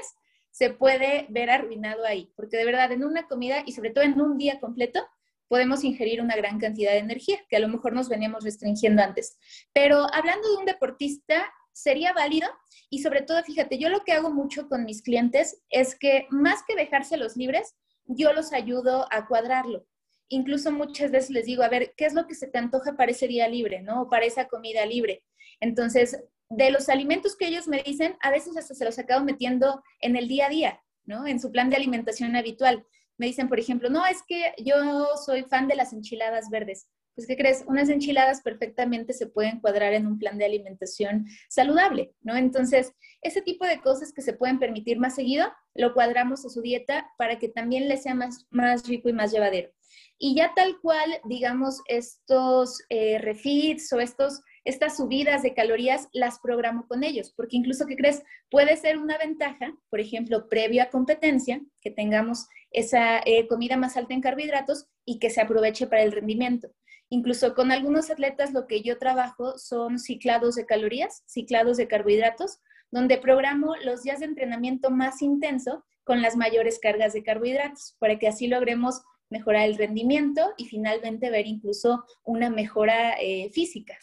se 0.51 0.69
puede 0.69 1.27
ver 1.29 1.49
arruinado 1.49 2.05
ahí, 2.05 2.31
porque 2.35 2.57
de 2.57 2.65
verdad 2.65 2.91
en 2.91 3.05
una 3.05 3.27
comida 3.27 3.63
y 3.65 3.71
sobre 3.71 3.91
todo 3.91 4.03
en 4.03 4.19
un 4.19 4.37
día 4.37 4.59
completo 4.59 5.01
podemos 5.47 5.83
ingerir 5.83 6.21
una 6.21 6.35
gran 6.35 6.59
cantidad 6.59 6.91
de 6.91 6.99
energía, 6.99 7.37
que 7.49 7.57
a 7.57 7.59
lo 7.59 7.67
mejor 7.67 7.93
nos 7.93 8.07
veníamos 8.07 8.43
restringiendo 8.43 9.01
antes. 9.01 9.37
Pero 9.73 10.05
hablando 10.13 10.49
de 10.49 10.57
un 10.57 10.65
deportista, 10.65 11.51
sería 11.73 12.13
válido 12.13 12.49
y 12.89 12.99
sobre 12.99 13.21
todo, 13.21 13.43
fíjate, 13.43 13.77
yo 13.77 13.89
lo 13.89 14.03
que 14.03 14.13
hago 14.13 14.31
mucho 14.31 14.67
con 14.69 14.85
mis 14.85 15.01
clientes 15.01 15.61
es 15.69 15.95
que 15.95 16.27
más 16.29 16.63
que 16.67 16.75
dejárselos 16.75 17.35
libres, 17.35 17.75
yo 18.05 18.33
los 18.33 18.53
ayudo 18.53 19.07
a 19.11 19.27
cuadrarlo. 19.27 19.85
Incluso 20.31 20.71
muchas 20.71 21.11
veces 21.11 21.29
les 21.29 21.45
digo, 21.45 21.61
a 21.61 21.67
ver, 21.67 21.93
¿qué 21.97 22.05
es 22.05 22.13
lo 22.13 22.25
que 22.25 22.35
se 22.35 22.47
te 22.47 22.57
antoja 22.57 22.95
para 22.95 23.11
ese 23.11 23.27
día 23.27 23.49
libre, 23.49 23.81
¿no? 23.81 24.03
O 24.03 24.09
para 24.09 24.25
esa 24.25 24.47
comida 24.47 24.85
libre. 24.85 25.25
Entonces, 25.59 26.23
de 26.49 26.71
los 26.71 26.87
alimentos 26.87 27.35
que 27.35 27.47
ellos 27.47 27.67
me 27.67 27.83
dicen, 27.83 28.15
a 28.21 28.31
veces 28.31 28.55
hasta 28.55 28.73
se 28.73 28.85
los 28.85 28.97
acabo 28.97 29.25
metiendo 29.25 29.83
en 29.99 30.15
el 30.15 30.29
día 30.29 30.45
a 30.45 30.49
día, 30.49 30.81
¿no? 31.03 31.27
En 31.27 31.41
su 31.41 31.51
plan 31.51 31.69
de 31.69 31.75
alimentación 31.75 32.35
habitual 32.37 32.85
me 33.17 33.27
dicen, 33.27 33.49
por 33.49 33.59
ejemplo, 33.59 33.89
no, 33.89 34.05
es 34.05 34.23
que 34.25 34.53
yo 34.57 35.05
soy 35.23 35.43
fan 35.43 35.67
de 35.67 35.75
las 35.75 35.91
enchiladas 35.91 36.49
verdes. 36.49 36.87
Pues 37.21 37.27
¿qué 37.27 37.37
crees? 37.37 37.63
Unas 37.67 37.89
enchiladas 37.89 38.41
perfectamente 38.41 39.13
se 39.13 39.27
pueden 39.27 39.59
cuadrar 39.59 39.93
en 39.93 40.07
un 40.07 40.17
plan 40.17 40.39
de 40.39 40.45
alimentación 40.45 41.27
saludable, 41.49 42.15
¿no? 42.23 42.35
Entonces, 42.35 42.93
ese 43.21 43.43
tipo 43.43 43.63
de 43.63 43.79
cosas 43.79 44.11
que 44.11 44.23
se 44.23 44.33
pueden 44.33 44.57
permitir 44.57 44.97
más 44.97 45.13
seguido, 45.13 45.45
lo 45.75 45.93
cuadramos 45.93 46.43
a 46.43 46.49
su 46.49 46.63
dieta 46.63 47.11
para 47.19 47.37
que 47.37 47.47
también 47.47 47.87
le 47.87 47.97
sea 47.97 48.15
más, 48.15 48.47
más 48.49 48.87
rico 48.87 49.07
y 49.07 49.13
más 49.13 49.31
llevadero. 49.31 49.69
Y 50.17 50.33
ya 50.33 50.53
tal 50.55 50.79
cual, 50.81 51.11
digamos, 51.25 51.81
estos 51.85 52.81
eh, 52.89 53.19
refits 53.19 53.93
o 53.93 53.99
estos, 53.99 54.41
estas 54.65 54.97
subidas 54.97 55.43
de 55.43 55.53
calorías 55.53 56.07
las 56.11 56.39
programo 56.39 56.87
con 56.87 57.03
ellos, 57.03 57.31
porque 57.37 57.57
incluso, 57.57 57.85
¿qué 57.85 57.95
crees? 57.95 58.23
Puede 58.49 58.77
ser 58.77 58.97
una 58.97 59.19
ventaja, 59.19 59.75
por 59.91 59.99
ejemplo, 59.99 60.49
previo 60.49 60.81
a 60.81 60.89
competencia, 60.89 61.61
que 61.81 61.91
tengamos 61.91 62.47
esa 62.71 63.19
eh, 63.19 63.47
comida 63.47 63.77
más 63.77 63.95
alta 63.95 64.15
en 64.15 64.21
carbohidratos 64.21 64.87
y 65.05 65.19
que 65.19 65.29
se 65.29 65.41
aproveche 65.41 65.85
para 65.85 66.01
el 66.01 66.11
rendimiento. 66.11 66.71
Incluso 67.13 67.53
con 67.53 67.73
algunos 67.73 68.09
atletas 68.09 68.53
lo 68.53 68.67
que 68.67 68.81
yo 68.81 68.97
trabajo 68.97 69.57
son 69.57 69.99
ciclados 69.99 70.55
de 70.55 70.65
calorías, 70.65 71.23
ciclados 71.27 71.75
de 71.75 71.89
carbohidratos, 71.89 72.61
donde 72.89 73.17
programo 73.17 73.75
los 73.83 74.03
días 74.03 74.21
de 74.21 74.27
entrenamiento 74.27 74.89
más 74.91 75.21
intenso 75.21 75.83
con 76.05 76.21
las 76.21 76.37
mayores 76.37 76.79
cargas 76.79 77.11
de 77.11 77.21
carbohidratos, 77.21 77.97
para 77.99 78.17
que 78.17 78.29
así 78.29 78.47
logremos 78.47 79.01
mejorar 79.29 79.67
el 79.67 79.77
rendimiento 79.77 80.41
y 80.55 80.65
finalmente 80.65 81.29
ver 81.29 81.47
incluso 81.47 82.05
una 82.23 82.49
mejora 82.49 83.15
eh, 83.19 83.49
física. 83.51 83.97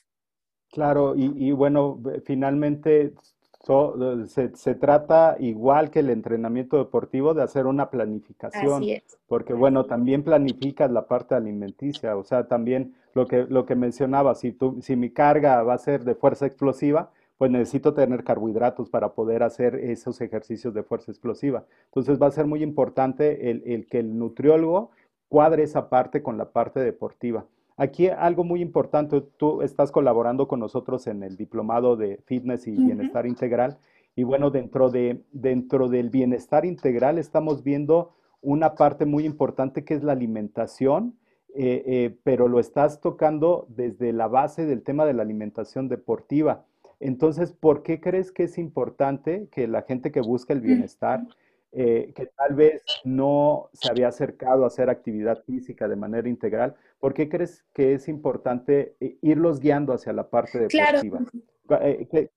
Claro, 0.71 1.15
y, 1.17 1.51
bueno, 1.53 2.03
finalmente 2.27 3.15
se, 3.61 4.75
trata 4.77 5.37
igual 5.41 5.91
que 5.91 6.01
el 6.01 6.11
entrenamiento 6.11 6.79
deportivo 6.79 7.35
de 7.35 7.43
hacer 7.43 7.67
una 7.67 7.91
planificación, 7.91 8.85
porque 9.27 9.53
bueno, 9.53 9.85
también 9.87 10.23
planificas 10.23 10.91
la 10.91 11.07
parte 11.07 11.35
alimenticia, 11.35 12.17
o 12.17 12.25
sea, 12.25 12.47
también 12.47 12.95
lo 13.15 13.27
que, 13.27 13.47
lo 13.49 13.67
que 13.67 13.75
mencionaba, 13.75 14.35
si, 14.35 14.53
tú, 14.53 14.79
si 14.81 14.97
mi 14.97 15.11
carga 15.11 15.63
va 15.63 15.75
a 15.75 15.79
ser 15.79 16.05
de 16.05 16.15
fuerza 16.15 16.47
explosiva, 16.47 17.11
pues 17.37 17.51
necesito 17.51 17.95
tener 17.95 18.25
carbohidratos 18.25 18.91
para 18.91 19.13
poder 19.13 19.43
hacer 19.43 19.77
esos 19.77 20.21
ejercicios 20.21 20.75
de 20.75 20.83
fuerza 20.83 21.13
explosiva. 21.13 21.65
Entonces 21.87 22.21
va 22.21 22.27
a 22.27 22.33
ser 22.33 22.47
muy 22.47 22.63
importante 22.63 23.51
el, 23.51 23.63
el 23.67 23.87
que 23.87 23.99
el 24.01 24.19
nutriólogo 24.19 24.91
cuadre 25.29 25.63
esa 25.63 25.89
parte 25.89 26.23
con 26.23 26.39
la 26.39 26.51
parte 26.51 26.81
deportiva. 26.81 27.47
Aquí 27.79 28.09
algo 28.09 28.43
muy 28.43 28.61
importante, 28.61 29.21
tú 29.37 29.63
estás 29.63 29.93
colaborando 29.93 30.49
con 30.49 30.59
nosotros 30.59 31.07
en 31.07 31.23
el 31.23 31.37
diplomado 31.37 31.97
de 31.97 32.21
fitness 32.27 32.67
y 32.67 32.73
bienestar 32.73 33.25
integral. 33.25 33.79
Y 34.17 34.25
bueno, 34.25 34.51
dentro, 34.51 34.91
de, 34.91 35.23
dentro 35.31 35.89
del 35.89 36.11
bienestar 36.11 36.65
integral 36.65 37.19
estamos 37.19 37.63
viendo 37.63 38.15
una 38.43 38.75
parte 38.75 39.07
muy 39.07 39.25
importante 39.25 39.85
que 39.85 39.95
es 39.95 40.03
la 40.03 40.11
alimentación, 40.11 41.15
eh, 41.55 41.85
eh, 41.87 42.19
pero 42.25 42.49
lo 42.49 42.59
estás 42.59 43.01
tocando 43.01 43.67
desde 43.69 44.13
la 44.13 44.27
base 44.27 44.67
del 44.67 44.83
tema 44.83 45.07
de 45.07 45.15
la 45.15 45.23
alimentación 45.23 45.89
deportiva. 45.89 46.65
Entonces, 46.99 47.53
¿por 47.53 47.85
qué 47.85 48.01
crees 48.01 48.33
que 48.33 48.43
es 48.43 48.59
importante 48.59 49.47
que 49.53 49.69
la 49.69 49.83
gente 49.83 50.11
que 50.11 50.21
busca 50.21 50.53
el 50.53 50.63
bienestar 50.63 51.25
eh, 51.71 52.15
que 52.17 52.25
tal 52.27 52.55
vez 52.55 52.83
no 53.05 53.69
se 53.75 53.91
había 53.91 54.09
acercado 54.09 54.65
a 54.65 54.69
hacer 54.69 54.89
actividad 54.89 55.43
física 55.45 55.87
de 55.87 55.97
manera 55.97 56.27
integral, 56.27 56.75
¿por 56.99 57.13
qué 57.13 57.29
crees 57.29 57.63
que 57.75 57.93
es 57.93 58.09
importante 58.09 58.97
eh, 59.01 59.19
irlos 59.21 59.61
guiando 59.61 59.93
hacia 59.93 60.15
la 60.15 60.31
parte 60.31 60.61
deportiva? 60.61 61.21
Claro. 61.67 61.85
Eh, 61.85 62.31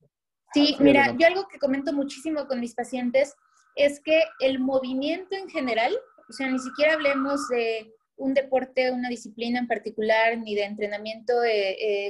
sí, 0.53 0.75
mira, 0.81 1.15
yo 1.17 1.27
algo 1.27 1.47
que 1.47 1.59
comento 1.59 1.93
muchísimo 1.93 2.45
con 2.45 2.59
mis 2.59 2.75
pacientes 2.75 3.33
es 3.77 4.01
que 4.01 4.21
el 4.41 4.59
movimiento 4.59 5.33
en 5.33 5.47
general, 5.47 5.93
o 6.29 6.33
sea, 6.33 6.51
ni 6.51 6.59
siquiera 6.59 6.93
hablemos 6.93 7.47
de 7.47 7.89
un 8.17 8.33
deporte, 8.33 8.91
una 8.91 9.07
disciplina 9.07 9.59
en 9.59 9.67
particular, 9.67 10.37
ni 10.37 10.55
de 10.55 10.65
entrenamiento 10.65 11.33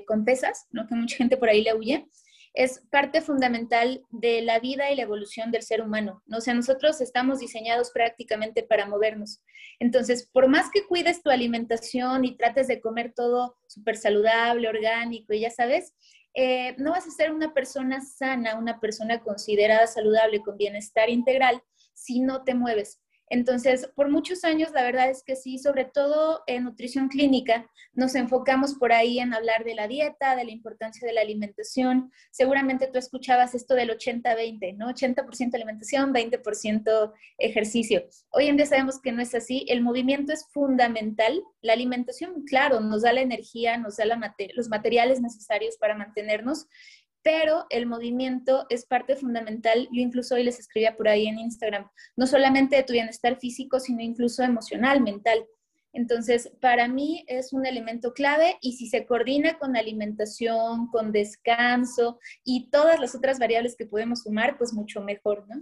con 0.07 0.25
pesas, 0.25 0.67
¿no? 0.71 0.87
que 0.87 0.95
mucha 0.95 1.17
gente 1.17 1.37
por 1.37 1.49
ahí 1.49 1.63
le 1.63 1.75
huye, 1.75 2.07
es 2.53 2.81
parte 2.91 3.21
fundamental 3.21 4.03
de 4.09 4.41
la 4.41 4.59
vida 4.59 4.91
y 4.91 4.95
la 4.95 5.03
evolución 5.03 5.51
del 5.51 5.63
ser 5.63 5.81
humano. 5.81 6.21
¿no? 6.25 6.37
O 6.37 6.41
sea, 6.41 6.53
nosotros 6.53 6.99
estamos 6.99 7.39
diseñados 7.39 7.91
prácticamente 7.91 8.63
para 8.63 8.85
movernos. 8.85 9.41
Entonces, 9.79 10.29
por 10.31 10.47
más 10.47 10.69
que 10.71 10.85
cuides 10.85 11.23
tu 11.23 11.29
alimentación 11.29 12.25
y 12.25 12.35
trates 12.35 12.67
de 12.67 12.81
comer 12.81 13.13
todo 13.15 13.57
súper 13.67 13.95
saludable, 13.95 14.67
orgánico 14.67 15.33
y 15.33 15.41
ya 15.41 15.49
sabes, 15.49 15.93
eh, 16.33 16.75
no 16.77 16.91
vas 16.91 17.07
a 17.07 17.11
ser 17.11 17.31
una 17.31 17.53
persona 17.53 18.01
sana, 18.01 18.57
una 18.57 18.79
persona 18.79 19.21
considerada 19.21 19.87
saludable 19.87 20.41
con 20.41 20.57
bienestar 20.57 21.09
integral 21.09 21.61
si 21.93 22.19
no 22.19 22.43
te 22.43 22.53
mueves. 22.53 22.99
Entonces, 23.31 23.89
por 23.95 24.09
muchos 24.09 24.43
años, 24.43 24.71
la 24.73 24.83
verdad 24.83 25.09
es 25.09 25.23
que 25.23 25.37
sí, 25.37 25.57
sobre 25.57 25.85
todo 25.85 26.43
en 26.47 26.65
nutrición 26.65 27.07
clínica, 27.07 27.65
nos 27.93 28.13
enfocamos 28.15 28.73
por 28.73 28.91
ahí 28.91 29.19
en 29.19 29.33
hablar 29.33 29.63
de 29.63 29.73
la 29.73 29.87
dieta, 29.87 30.35
de 30.35 30.43
la 30.43 30.51
importancia 30.51 31.07
de 31.07 31.13
la 31.13 31.21
alimentación. 31.21 32.11
Seguramente 32.29 32.87
tú 32.87 32.99
escuchabas 32.99 33.55
esto 33.55 33.73
del 33.73 33.97
80-20, 33.97 34.75
¿no? 34.75 34.89
80% 34.89 35.55
alimentación, 35.55 36.13
20% 36.13 37.13
ejercicio. 37.37 38.03
Hoy 38.31 38.47
en 38.47 38.57
día 38.57 38.65
sabemos 38.65 38.99
que 38.99 39.13
no 39.13 39.21
es 39.21 39.33
así. 39.33 39.65
El 39.69 39.79
movimiento 39.79 40.33
es 40.33 40.45
fundamental. 40.51 41.41
La 41.61 41.71
alimentación, 41.71 42.43
claro, 42.43 42.81
nos 42.81 43.03
da 43.03 43.13
la 43.13 43.21
energía, 43.21 43.77
nos 43.77 43.95
da 43.95 44.03
los 44.55 44.67
materiales 44.67 45.21
necesarios 45.21 45.77
para 45.77 45.95
mantenernos, 45.95 46.67
pero 47.23 47.65
el 47.69 47.85
movimiento 47.85 48.65
es 48.69 48.85
parte 48.85 49.15
fundamental. 49.15 49.87
Yo 49.91 50.01
incluso 50.01 50.35
hoy 50.35 50.43
les 50.43 50.59
escribía 50.59 50.95
por 50.95 51.07
ahí 51.07 51.27
en 51.27 51.39
Instagram, 51.39 51.89
no 52.15 52.27
solamente 52.27 52.75
de 52.75 52.83
tu 52.83 52.93
bienestar 52.93 53.37
físico, 53.37 53.79
sino 53.79 54.01
incluso 54.01 54.43
emocional, 54.43 55.01
mental. 55.01 55.45
Entonces, 55.93 56.51
para 56.61 56.87
mí 56.87 57.25
es 57.27 57.51
un 57.51 57.65
elemento 57.65 58.13
clave 58.13 58.57
y 58.61 58.73
si 58.73 58.87
se 58.87 59.05
coordina 59.05 59.57
con 59.59 59.75
alimentación, 59.75 60.87
con 60.87 61.11
descanso 61.11 62.19
y 62.43 62.69
todas 62.69 62.99
las 62.99 63.13
otras 63.13 63.39
variables 63.39 63.75
que 63.75 63.85
podemos 63.85 64.23
sumar, 64.23 64.57
pues 64.57 64.73
mucho 64.73 65.01
mejor, 65.01 65.45
¿no? 65.49 65.61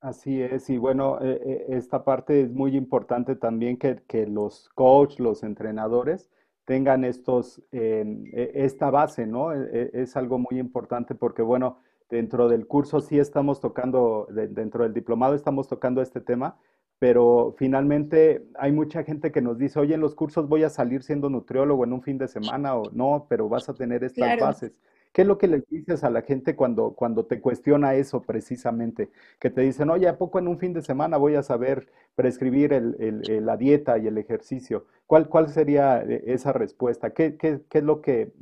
Así 0.00 0.40
es, 0.40 0.70
y 0.70 0.76
bueno, 0.76 1.18
eh, 1.20 1.40
eh, 1.44 1.66
esta 1.70 2.04
parte 2.04 2.42
es 2.42 2.52
muy 2.52 2.76
importante 2.76 3.34
también 3.34 3.76
que, 3.76 4.02
que 4.06 4.26
los 4.26 4.68
coaches, 4.74 5.18
los 5.18 5.42
entrenadores, 5.42 6.30
tengan 6.66 7.04
estos, 7.04 7.62
e, 7.72 8.52
esta 8.54 8.90
base, 8.90 9.26
¿no? 9.26 9.52
E, 9.54 9.90
e, 9.94 10.02
es 10.02 10.16
algo 10.16 10.38
muy 10.38 10.58
importante 10.58 11.14
porque, 11.14 11.40
bueno, 11.40 11.78
dentro 12.10 12.48
del 12.48 12.66
curso 12.66 13.00
sí 13.00 13.18
estamos 13.18 13.60
tocando, 13.60 14.28
dentro 14.30 14.82
del 14.84 14.92
diplomado 14.92 15.34
estamos 15.34 15.68
tocando 15.68 16.02
este 16.02 16.20
tema, 16.20 16.58
pero 16.98 17.54
finalmente 17.56 18.48
hay 18.58 18.72
mucha 18.72 19.04
gente 19.04 19.32
que 19.32 19.42
nos 19.42 19.58
dice, 19.58 19.78
oye, 19.78 19.94
en 19.94 20.00
los 20.00 20.14
cursos 20.14 20.48
voy 20.48 20.64
a 20.64 20.70
salir 20.70 21.02
siendo 21.02 21.30
nutriólogo 21.30 21.84
en 21.84 21.92
un 21.92 22.02
fin 22.02 22.18
de 22.18 22.28
semana 22.28 22.74
o 22.76 22.90
no, 22.92 23.26
pero 23.28 23.48
vas 23.48 23.68
a 23.68 23.74
tener 23.74 24.04
estas 24.04 24.38
bases. 24.40 24.72
¿Qué 25.16 25.22
es 25.22 25.28
lo 25.28 25.38
que 25.38 25.48
le 25.48 25.64
dices 25.70 26.04
a 26.04 26.10
la 26.10 26.20
gente 26.20 26.54
cuando, 26.54 26.90
cuando 26.90 27.24
te 27.24 27.40
cuestiona 27.40 27.94
eso 27.94 28.20
precisamente? 28.20 29.08
Que 29.40 29.48
te 29.48 29.62
dicen, 29.62 29.88
oye, 29.88 30.08
¿a 30.08 30.18
poco 30.18 30.38
en 30.38 30.46
un 30.46 30.58
fin 30.58 30.74
de 30.74 30.82
semana 30.82 31.16
voy 31.16 31.36
a 31.36 31.42
saber 31.42 31.88
prescribir 32.14 32.72
la 33.00 33.56
dieta 33.56 33.96
y 33.96 34.08
el 34.08 34.18
ejercicio? 34.18 34.84
¿Cuál, 35.06 35.30
cuál 35.30 35.48
sería 35.48 36.02
eh, 36.02 36.22
esa 36.26 36.52
respuesta? 36.52 37.14
¿Qué, 37.14 37.34
es 37.40 37.82
lo 37.82 38.02
que, 38.02 38.34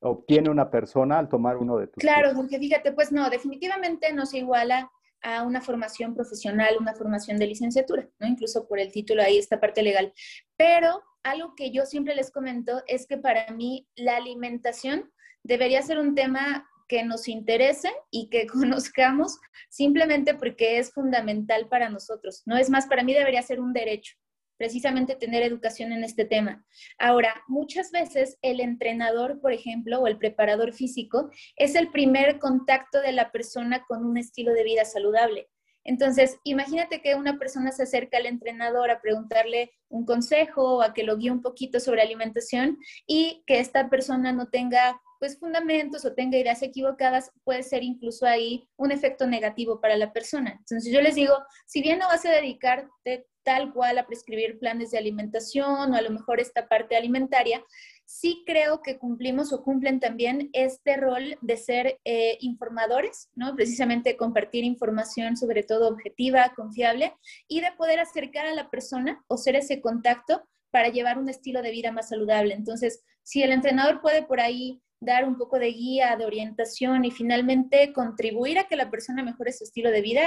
obtiene 0.00 0.48
una 0.48 0.70
persona 0.70 1.18
al 1.18 1.28
tomar 1.28 1.58
uno 1.58 1.76
de 1.76 1.88
tus 1.88 2.00
Claro, 2.00 2.30
porque 2.34 2.58
fíjate, 2.58 2.92
pues 2.92 3.12
no, 3.12 3.28
definitivamente 3.28 4.14
no 4.14 4.24
se 4.24 4.38
iguala 4.38 4.90
a 5.20 5.42
una 5.42 5.60
formación 5.60 6.14
profesional, 6.14 6.74
una 6.80 6.94
formación 6.94 7.36
de 7.36 7.48
licenciatura, 7.48 8.08
¿no? 8.18 8.26
Incluso 8.26 8.66
por 8.66 8.78
el 8.78 8.90
título 8.90 9.20
ahí, 9.20 9.36
esta 9.36 9.60
parte 9.60 9.82
legal. 9.82 10.14
Pero 10.56 11.02
algo 11.22 11.54
que 11.54 11.70
yo 11.70 11.84
siempre 11.84 12.14
les 12.14 12.30
comento 12.30 12.82
es 12.86 13.06
que 13.06 13.18
para 13.18 13.46
mí 13.52 13.86
la 13.94 14.16
alimentación 14.16 15.12
debería 15.42 15.82
ser 15.82 15.98
un 15.98 16.14
tema 16.14 16.68
que 16.88 17.02
nos 17.04 17.28
interese 17.28 17.90
y 18.10 18.28
que 18.28 18.46
conozcamos 18.48 19.38
simplemente 19.70 20.34
porque 20.34 20.78
es 20.78 20.92
fundamental 20.92 21.68
para 21.68 21.88
nosotros. 21.88 22.42
No 22.46 22.56
es 22.56 22.70
más, 22.70 22.86
para 22.86 23.02
mí 23.02 23.14
debería 23.14 23.42
ser 23.42 23.60
un 23.60 23.72
derecho 23.72 24.14
precisamente 24.62 25.16
tener 25.16 25.42
educación 25.42 25.90
en 25.92 26.04
este 26.04 26.24
tema. 26.24 26.64
Ahora, 26.96 27.42
muchas 27.48 27.90
veces 27.90 28.38
el 28.42 28.60
entrenador, 28.60 29.40
por 29.40 29.52
ejemplo, 29.52 29.98
o 29.98 30.06
el 30.06 30.18
preparador 30.18 30.72
físico, 30.72 31.30
es 31.56 31.74
el 31.74 31.90
primer 31.90 32.38
contacto 32.38 33.00
de 33.00 33.10
la 33.10 33.32
persona 33.32 33.84
con 33.88 34.04
un 34.04 34.18
estilo 34.18 34.52
de 34.52 34.62
vida 34.62 34.84
saludable. 34.84 35.48
Entonces, 35.82 36.38
imagínate 36.44 37.02
que 37.02 37.16
una 37.16 37.40
persona 37.40 37.72
se 37.72 37.82
acerca 37.82 38.18
al 38.18 38.26
entrenador 38.26 38.92
a 38.92 39.00
preguntarle 39.00 39.72
un 39.88 40.04
consejo 40.04 40.76
o 40.76 40.82
a 40.82 40.94
que 40.94 41.02
lo 41.02 41.16
guíe 41.16 41.32
un 41.32 41.42
poquito 41.42 41.80
sobre 41.80 42.02
alimentación 42.02 42.78
y 43.04 43.42
que 43.48 43.58
esta 43.58 43.90
persona 43.90 44.30
no 44.30 44.46
tenga 44.46 45.00
pues 45.22 45.38
fundamentos 45.38 46.04
o 46.04 46.14
tenga 46.14 46.36
ideas 46.36 46.64
equivocadas, 46.64 47.30
puede 47.44 47.62
ser 47.62 47.84
incluso 47.84 48.26
ahí 48.26 48.68
un 48.76 48.90
efecto 48.90 49.24
negativo 49.24 49.80
para 49.80 49.96
la 49.96 50.12
persona. 50.12 50.56
Entonces 50.58 50.92
yo 50.92 51.00
les 51.00 51.14
digo, 51.14 51.36
si 51.64 51.80
bien 51.80 52.00
no 52.00 52.08
vas 52.08 52.26
a 52.26 52.32
dedicarte 52.32 53.28
tal 53.44 53.72
cual 53.72 53.98
a 53.98 54.06
prescribir 54.08 54.58
planes 54.58 54.90
de 54.90 54.98
alimentación 54.98 55.92
o 55.92 55.94
a 55.94 56.02
lo 56.02 56.10
mejor 56.10 56.40
esta 56.40 56.66
parte 56.66 56.96
alimentaria, 56.96 57.62
sí 58.04 58.42
creo 58.44 58.82
que 58.82 58.98
cumplimos 58.98 59.52
o 59.52 59.62
cumplen 59.62 60.00
también 60.00 60.50
este 60.54 60.96
rol 60.96 61.38
de 61.40 61.56
ser 61.56 62.00
eh, 62.04 62.36
informadores, 62.40 63.28
¿no? 63.36 63.54
Precisamente 63.54 64.16
compartir 64.16 64.64
información 64.64 65.36
sobre 65.36 65.62
todo 65.62 65.86
objetiva, 65.86 66.52
confiable 66.56 67.14
y 67.46 67.60
de 67.60 67.70
poder 67.78 68.00
acercar 68.00 68.46
a 68.46 68.54
la 68.56 68.70
persona 68.70 69.24
o 69.28 69.36
ser 69.36 69.54
ese 69.54 69.80
contacto 69.80 70.42
para 70.72 70.88
llevar 70.88 71.16
un 71.16 71.28
estilo 71.28 71.62
de 71.62 71.70
vida 71.70 71.92
más 71.92 72.08
saludable. 72.08 72.54
Entonces, 72.54 73.04
si 73.22 73.44
el 73.44 73.52
entrenador 73.52 74.00
puede 74.00 74.24
por 74.24 74.40
ahí 74.40 74.82
dar 75.02 75.26
un 75.26 75.36
poco 75.36 75.58
de 75.58 75.72
guía, 75.72 76.16
de 76.16 76.24
orientación 76.24 77.04
y 77.04 77.10
finalmente 77.10 77.92
contribuir 77.92 78.58
a 78.58 78.64
que 78.64 78.76
la 78.76 78.88
persona 78.88 79.22
mejore 79.22 79.52
su 79.52 79.64
estilo 79.64 79.90
de 79.90 80.00
vida, 80.00 80.22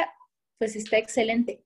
pues 0.58 0.75
está 0.75 0.98
excelente. 0.98 1.63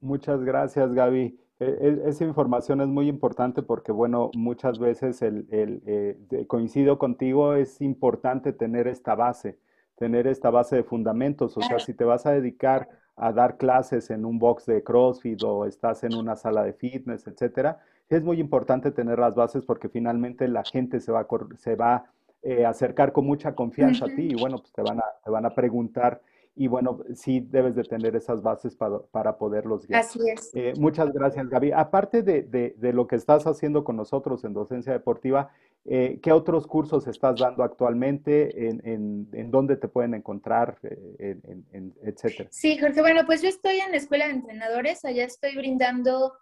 Muchas 0.00 0.42
gracias, 0.42 0.92
Gaby. 0.92 1.38
E, 1.60 1.64
e, 1.64 2.08
esa 2.08 2.24
información 2.24 2.80
es 2.80 2.88
muy 2.88 3.08
importante 3.08 3.62
porque, 3.62 3.92
bueno, 3.92 4.30
muchas 4.34 4.80
veces 4.80 5.22
el, 5.22 5.46
eh, 5.52 6.44
coincido 6.48 6.98
contigo, 6.98 7.54
es 7.54 7.80
importante 7.80 8.52
tener 8.52 8.88
esta 8.88 9.14
base, 9.14 9.60
tener 9.94 10.26
esta 10.26 10.50
base 10.50 10.76
de 10.76 10.84
fundamentos. 10.84 11.56
O 11.56 11.62
sea, 11.62 11.78
si 11.78 11.94
te 11.94 12.04
vas 12.04 12.26
a 12.26 12.32
dedicar 12.32 12.88
a 13.16 13.32
dar 13.32 13.58
clases 13.58 14.10
en 14.10 14.24
un 14.24 14.40
box 14.40 14.66
de 14.66 14.82
CrossFit 14.82 15.40
o 15.44 15.66
estás 15.66 16.02
en 16.02 16.16
una 16.16 16.34
sala 16.34 16.64
de 16.64 16.72
fitness, 16.72 17.28
etcétera, 17.28 17.78
es 18.08 18.22
muy 18.22 18.40
importante 18.40 18.90
tener 18.90 19.20
las 19.20 19.36
bases 19.36 19.64
porque 19.64 19.88
finalmente 19.88 20.48
la 20.48 20.64
gente 20.64 21.00
se 21.00 21.12
va 21.12 21.20
a, 21.20 21.28
se 21.56 21.76
va, 21.76 22.04
eh, 22.46 22.66
acercar 22.66 23.12
con 23.12 23.24
mucha 23.24 23.54
confianza 23.54 24.04
a 24.04 24.08
ti 24.08 24.28
y, 24.32 24.34
bueno, 24.34 24.58
pues 24.58 24.70
te 24.70 24.82
van 24.82 24.98
a, 24.98 25.04
te 25.24 25.30
van 25.30 25.46
a 25.46 25.54
preguntar 25.54 26.20
y 26.56 26.68
bueno, 26.68 27.00
sí 27.14 27.40
debes 27.40 27.74
de 27.74 27.82
tener 27.84 28.14
esas 28.14 28.42
bases 28.42 28.76
para, 28.76 28.98
para 29.10 29.38
poderlos 29.38 29.86
guiar. 29.86 30.00
Así 30.00 30.20
es. 30.28 30.50
Eh, 30.54 30.74
muchas 30.78 31.10
gracias, 31.10 31.48
Gaby. 31.48 31.72
Aparte 31.72 32.22
de, 32.22 32.42
de, 32.42 32.92
lo 32.92 33.06
que 33.06 33.16
estás 33.16 33.46
haciendo 33.46 33.82
con 33.82 33.96
nosotros 33.96 34.44
en 34.44 34.52
docencia 34.52 34.92
deportiva, 34.92 35.50
eh, 35.86 36.20
¿qué 36.22 36.32
otros 36.32 36.66
cursos 36.66 37.06
estás 37.06 37.40
dando 37.40 37.64
actualmente? 37.64 38.68
¿En, 38.68 38.86
en, 38.86 39.28
en 39.32 39.50
dónde 39.50 39.76
te 39.76 39.88
pueden 39.88 40.14
encontrar, 40.14 40.78
en, 41.18 41.94
etcétera? 42.02 42.48
Sí, 42.52 42.78
Jorge. 42.78 43.00
Bueno, 43.00 43.22
pues 43.26 43.42
yo 43.42 43.48
estoy 43.48 43.78
en 43.80 43.90
la 43.90 43.96
Escuela 43.96 44.26
de 44.26 44.34
Entrenadores. 44.34 45.04
Allá 45.04 45.24
estoy 45.24 45.56
brindando 45.56 46.34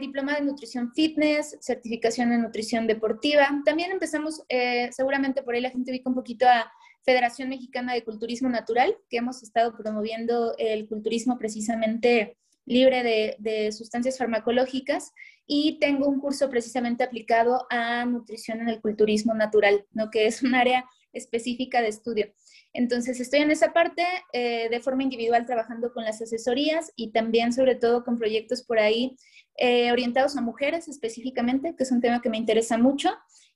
diploma 0.00 0.34
de 0.34 0.42
nutrición 0.42 0.92
fitness, 0.94 1.58
certificación 1.60 2.32
en 2.32 2.42
nutrición 2.42 2.86
deportiva. 2.86 3.48
También 3.64 3.90
empezamos, 3.92 4.42
seguramente 4.90 5.42
por 5.42 5.54
ahí 5.54 5.60
la 5.60 5.70
gente 5.70 5.90
ubica 5.90 6.08
un 6.08 6.14
poquito 6.14 6.46
a 6.48 6.72
Federación 7.04 7.50
Mexicana 7.50 7.92
de 7.92 8.02
Culturismo 8.02 8.48
Natural, 8.48 8.96
que 9.10 9.18
hemos 9.18 9.42
estado 9.42 9.76
promoviendo 9.76 10.54
el 10.58 10.88
culturismo 10.88 11.38
precisamente 11.38 12.38
libre 12.66 13.36
de, 13.38 13.72
sustancias 13.72 14.16
farmacológicas 14.16 15.12
y 15.46 15.78
tengo 15.78 16.08
un 16.08 16.20
curso 16.20 16.48
precisamente 16.48 17.04
aplicado 17.04 17.66
a 17.68 18.06
nutrición 18.06 18.60
en 18.60 18.70
el 18.70 18.80
culturismo 18.80 19.34
natural, 19.34 19.84
¿no? 19.92 20.10
que 20.10 20.26
es 20.26 20.42
un 20.42 20.54
área 20.54 20.86
específica 21.12 21.82
de 21.82 21.88
estudio. 21.88 22.32
Entonces, 22.72 23.20
estoy 23.20 23.40
en 23.40 23.50
esa 23.50 23.72
parte 23.72 24.04
eh, 24.32 24.68
de 24.68 24.80
forma 24.80 25.04
individual 25.04 25.46
trabajando 25.46 25.92
con 25.92 26.04
las 26.04 26.20
asesorías 26.20 26.90
y 26.96 27.12
también 27.12 27.52
sobre 27.52 27.76
todo 27.76 28.02
con 28.02 28.18
proyectos 28.18 28.64
por 28.64 28.78
ahí 28.78 29.14
eh, 29.56 29.92
orientados 29.92 30.36
a 30.36 30.40
mujeres 30.40 30.88
específicamente, 30.88 31.74
que 31.76 31.84
es 31.84 31.92
un 31.92 32.00
tema 32.00 32.20
que 32.20 32.30
me 32.30 32.38
interesa 32.38 32.78
mucho. 32.78 33.10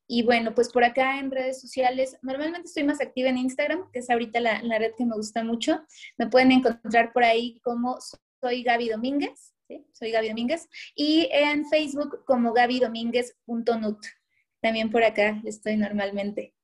Y 0.06 0.22
bueno, 0.22 0.54
pues 0.54 0.70
por 0.70 0.84
acá 0.84 1.18
en 1.18 1.30
redes 1.30 1.60
sociales, 1.60 2.16
normalmente 2.22 2.68
estoy 2.68 2.84
más 2.84 3.00
activa 3.00 3.28
en 3.28 3.36
Instagram, 3.36 3.90
que 3.92 3.98
es 3.98 4.08
ahorita 4.08 4.40
la, 4.40 4.78
red 4.78 4.92
que 4.96 5.04
me 5.04 5.14
gusta 5.14 5.44
mucho. 5.44 5.82
Me 6.16 6.28
pueden 6.28 6.52
encontrar 6.52 7.12
por 7.12 7.24
ahí 7.24 7.60
como 7.60 7.98
soy 8.40 8.62
Gaby 8.62 8.88
Domínguez, 8.88 9.54
soy 9.92 10.12
Gaby 10.12 10.28
Domínguez, 10.28 10.68
y 10.94 11.28
en 11.30 11.66
Facebook 11.66 12.24
como 12.24 12.52
gabydomínguez.nut. 12.54 13.98
También 14.62 14.90
por 14.90 15.04
acá 15.04 15.42
estoy 15.44 15.76
normalmente. 15.76 16.54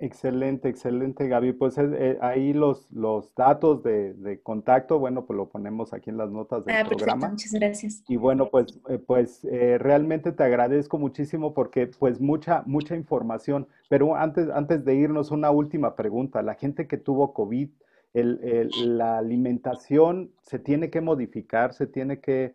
Excelente, 0.00 0.68
excelente, 0.68 1.26
Gaby. 1.26 1.54
Pues 1.54 1.76
eh, 1.76 1.88
eh, 1.92 2.18
ahí 2.20 2.52
los, 2.52 2.88
los 2.92 3.34
datos 3.34 3.82
de, 3.82 4.40
contacto, 4.44 5.00
bueno, 5.00 5.26
pues 5.26 5.36
lo 5.36 5.48
ponemos 5.48 5.92
aquí 5.92 6.10
en 6.10 6.16
las 6.16 6.30
notas 6.30 6.64
del 6.64 6.76
ah, 6.76 6.84
programa. 6.84 7.30
Muchas 7.30 7.52
gracias. 7.52 8.04
Y 8.06 8.16
bueno, 8.16 8.48
pues, 8.48 8.78
eh, 8.88 8.98
pues 8.98 9.42
realmente 9.42 10.30
te 10.30 10.44
agradezco 10.44 10.98
muchísimo 10.98 11.52
porque 11.52 11.88
pues 11.88 12.20
mucha, 12.20 12.62
mucha 12.64 12.94
información. 12.94 13.66
Pero 13.88 14.14
antes, 14.14 14.48
antes 14.50 14.84
de 14.84 14.94
irnos, 14.94 15.32
una 15.32 15.50
última 15.50 15.96
pregunta. 15.96 16.42
La 16.42 16.54
gente 16.54 16.86
que 16.86 16.96
tuvo 16.96 17.34
COVID, 17.34 17.68
la 18.14 19.18
alimentación 19.18 20.30
se 20.42 20.60
tiene 20.60 20.90
que 20.90 21.00
modificar, 21.00 21.74
se 21.74 21.88
tiene 21.88 22.20
que 22.20 22.54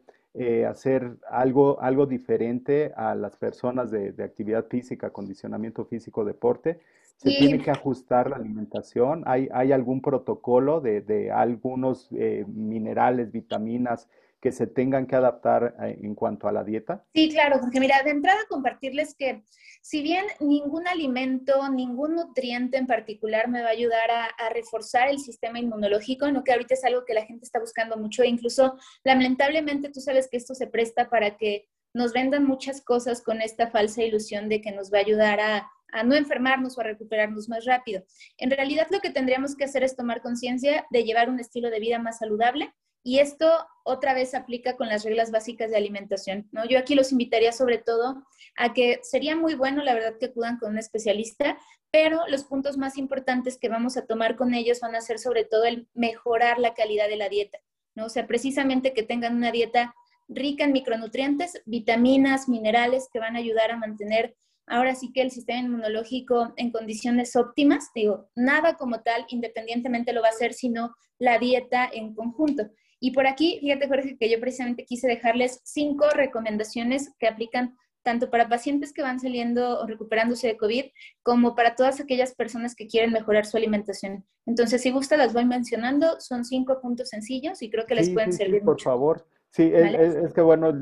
hacer 0.68 1.18
algo, 1.30 1.80
algo 1.80 2.08
diferente 2.08 2.92
a 2.96 3.14
las 3.14 3.38
personas 3.38 3.92
de, 3.92 4.12
de 4.14 4.24
actividad 4.24 4.66
física, 4.66 5.12
condicionamiento 5.12 5.86
físico, 5.86 6.26
deporte 6.26 6.80
¿Se 7.18 7.30
tiene 7.30 7.60
que 7.60 7.72
ajustar 7.72 8.30
la 8.30 8.36
alimentación? 8.36 9.24
¿Hay, 9.26 9.48
hay 9.54 9.72
algún 9.72 10.02
protocolo 10.02 10.82
de, 10.82 11.00
de 11.02 11.32
algunos 11.32 12.10
eh, 12.12 12.44
minerales, 12.48 13.32
vitaminas 13.32 14.10
que 14.44 14.52
se 14.52 14.68
tengan 14.68 15.08
que 15.08 15.16
adaptar 15.16 15.74
eh, 15.82 15.98
en 16.02 16.16
cuanto 16.16 16.50
a 16.50 16.52
la 16.52 16.66
dieta? 16.66 17.06
Sí, 17.16 17.30
claro, 17.30 17.62
porque 17.62 17.80
mira, 17.80 18.04
de 18.04 18.10
entrada 18.10 18.42
compartirles 18.50 19.16
que 19.16 19.42
si 19.82 20.04
bien 20.04 20.26
ningún 20.42 20.86
alimento, 20.86 21.70
ningún 21.70 22.16
nutriente 22.16 22.76
en 22.76 22.86
particular 22.86 23.48
me 23.48 23.62
va 23.62 23.70
a 23.70 23.72
ayudar 23.72 24.12
a, 24.12 24.26
a, 24.26 24.50
reforzar 24.50 25.08
el 25.08 25.20
sistema 25.20 25.60
inmunológico, 25.60 26.30
no 26.30 26.44
que 26.44 26.52
ahorita 26.52 26.74
es 26.74 26.84
algo 26.84 27.06
que 27.06 27.14
la 27.14 27.26
gente 27.26 27.46
está 27.46 27.58
buscando 27.58 27.96
mucho 27.96 28.22
e 28.22 28.28
incluso 28.28 28.78
lamentablemente 29.06 29.90
tú 29.90 30.02
sabes 30.02 30.28
que 30.30 30.36
esto 30.36 30.56
se 30.56 30.68
presta 30.68 31.10
para 31.10 31.38
que 31.38 31.70
nos 31.94 32.12
vendan 32.12 32.44
muchas 32.44 32.82
cosas 32.82 33.22
con 33.22 33.42
esta 33.42 33.70
falsa 33.70 34.04
ilusión 34.04 34.50
de 34.50 34.60
que 34.60 34.74
nos 34.74 34.92
va 34.92 34.98
a 34.98 35.02
ayudar 35.02 35.40
a 35.40 35.72
a 35.96 36.04
no 36.04 36.16
enfermarnos 36.16 36.76
o 36.76 36.82
a 36.82 36.86
recuperarnos 36.86 37.48
más 37.48 37.66
rápido. 37.66 38.04
En 38.40 38.50
realidad 38.50 38.88
lo 38.90 39.00
que 39.00 39.12
tendríamos 39.12 39.56
que 39.56 39.66
hacer 39.66 39.84
es 39.84 39.96
tomar 39.96 40.24
conciencia 40.24 40.88
de 40.90 41.04
llevar 41.04 41.30
un 41.30 41.40
estilo 41.40 41.70
de 41.70 41.80
vida 41.80 42.00
más 42.00 42.18
saludable 42.18 42.74
y 43.04 43.20
esto 43.20 43.50
otra 43.84 44.14
vez 44.14 44.34
aplica 44.34 44.78
con 44.78 44.88
las 44.88 45.04
reglas 45.04 45.30
básicas 45.30 45.70
de 45.70 45.78
alimentación. 45.78 46.48
¿no? 46.52 46.66
Yo 46.66 46.80
aquí 46.80 46.96
los 46.96 47.12
invitaría 47.12 47.52
sobre 47.52 47.78
todo 47.78 48.24
a 48.56 48.74
que 48.74 49.00
sería 49.04 49.36
muy 49.36 49.56
bueno, 49.56 49.84
la 49.84 49.94
verdad, 49.94 50.18
que 50.18 50.28
acudan 50.28 50.58
con 50.58 50.72
un 50.72 50.78
especialista, 50.78 51.58
pero 51.92 52.22
los 52.28 52.46
puntos 52.46 52.78
más 52.78 52.98
importantes 52.98 53.58
que 53.58 53.70
vamos 53.70 53.98
a 53.98 54.06
tomar 54.06 54.38
con 54.38 54.54
ellos 54.54 54.80
van 54.80 54.96
a 54.96 55.02
ser 55.02 55.20
sobre 55.20 55.44
todo 55.44 55.66
el 55.66 55.88
mejorar 55.94 56.60
la 56.60 56.74
calidad 56.74 57.10
de 57.10 57.18
la 57.18 57.30
dieta. 57.30 57.60
¿no? 57.94 58.06
O 58.06 58.10
sea, 58.10 58.26
precisamente 58.26 58.94
que 58.94 59.04
tengan 59.04 59.36
una 59.36 59.52
dieta 59.52 59.94
rica 60.30 60.64
en 60.64 60.72
micronutrientes, 60.72 61.62
vitaminas, 61.66 62.48
minerales 62.48 63.10
que 63.12 63.20
van 63.20 63.36
a 63.36 63.40
ayudar 63.40 63.72
a 63.72 63.78
mantener 63.78 64.36
ahora 64.66 64.96
sí 64.96 65.12
que 65.12 65.22
el 65.22 65.32
sistema 65.32 65.60
inmunológico 65.60 66.54
en 66.56 66.72
condiciones 66.72 67.36
óptimas, 67.36 67.92
digo, 67.94 68.30
nada 68.36 68.76
como 68.76 69.02
tal 69.02 69.26
independientemente 69.28 70.14
lo 70.14 70.22
va 70.22 70.28
a 70.28 70.32
hacer, 70.32 70.54
sino 70.54 70.96
la 71.20 71.38
dieta 71.38 71.90
en 71.92 72.14
conjunto. 72.16 72.64
Y 73.04 73.12
por 73.12 73.28
aquí, 73.28 73.58
fíjate 73.60 73.90
Jorge, 73.90 74.16
que 74.18 74.30
yo 74.30 74.40
precisamente 74.40 74.86
quise 74.86 75.10
dejarles 75.10 75.60
cinco 75.66 76.06
recomendaciones 76.16 77.14
que 77.20 77.28
aplican 77.28 77.76
tanto 78.02 78.30
para 78.30 78.48
pacientes 78.48 78.94
que 78.94 79.02
van 79.02 79.20
saliendo 79.20 79.82
o 79.82 79.86
recuperándose 79.86 80.48
de 80.48 80.56
COVID, 80.56 80.86
como 81.22 81.54
para 81.54 81.76
todas 81.76 82.00
aquellas 82.00 82.34
personas 82.34 82.76
que 82.76 82.88
quieren 82.88 83.12
mejorar 83.12 83.46
su 83.46 83.58
alimentación. 83.58 84.24
Entonces, 84.46 84.82
si 84.82 84.92
gusta, 84.92 85.18
las 85.18 85.34
voy 85.34 85.44
mencionando. 85.44 86.22
Son 86.22 86.46
cinco 86.46 86.80
puntos 86.80 87.10
sencillos 87.10 87.62
y 87.62 87.70
creo 87.70 87.86
que 87.86 87.96
les 87.96 88.10
pueden 88.10 88.32
servir. 88.32 88.62
por 88.64 88.80
favor. 88.80 89.28
Sí, 89.50 89.70
es, 89.74 90.34
que 90.34 90.42
bueno, 90.42 90.74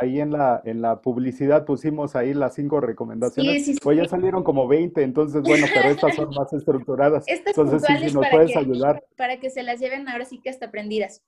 ahí 0.00 0.20
en 0.20 0.30
la, 0.30 0.62
en 0.64 0.80
la 0.80 1.02
publicidad 1.02 1.64
pusimos 1.64 2.14
ahí 2.14 2.32
las 2.32 2.54
cinco 2.54 2.80
recomendaciones. 2.80 3.66
Sí, 3.66 3.76
Pues 3.82 3.98
ya 3.98 4.06
salieron 4.06 4.44
como 4.44 4.68
20, 4.68 5.02
entonces 5.02 5.42
bueno, 5.42 5.66
pero 5.74 5.88
estas 5.88 6.14
son 6.14 6.30
más 6.36 6.50
estructuradas. 6.52 7.24
entonces 7.26 7.82
sí, 7.82 8.14
nos 8.14 8.28
puedes 8.30 8.56
ayudar. 8.56 9.04
Para 9.16 9.40
que 9.40 9.50
se 9.50 9.64
las 9.64 9.80
lleven 9.80 10.08
ahora 10.08 10.24
sí 10.24 10.40
que 10.40 10.48
hasta 10.48 10.66
aprendidas. 10.66 11.24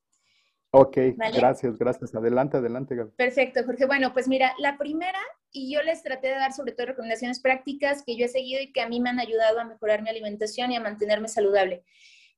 Ok, 0.71 0.99
gracias, 1.35 1.79
gracias. 1.79 2.15
Adelante, 2.15 2.59
adelante, 2.59 2.95
Gaby. 2.95 3.13
Perfecto, 3.17 3.65
Jorge. 3.65 3.87
Bueno, 3.87 4.13
pues 4.13 4.29
mira, 4.29 4.53
la 4.59 4.77
primera, 4.77 5.19
y 5.51 5.73
yo 5.73 5.83
les 5.83 6.03
traté 6.03 6.29
de 6.29 6.35
dar 6.35 6.53
sobre 6.53 6.73
todo 6.73 6.89
recomendaciones 6.89 7.41
prácticas 7.41 8.03
que 8.05 8.17
yo 8.17 8.27
he 8.27 8.29
seguido 8.29 8.61
y 8.61 8.73
que 8.73 8.83
a 8.83 8.89
mí 8.89 9.01
me 9.01 9.09
han 9.09 9.19
ayudado 9.19 9.61
a 9.61 9.65
mejorar 9.65 10.03
mi 10.03 10.11
alimentación 10.11 10.71
y 10.71 10.77
a 10.77 10.81
mantenerme 10.81 11.29
saludable. 11.29 11.85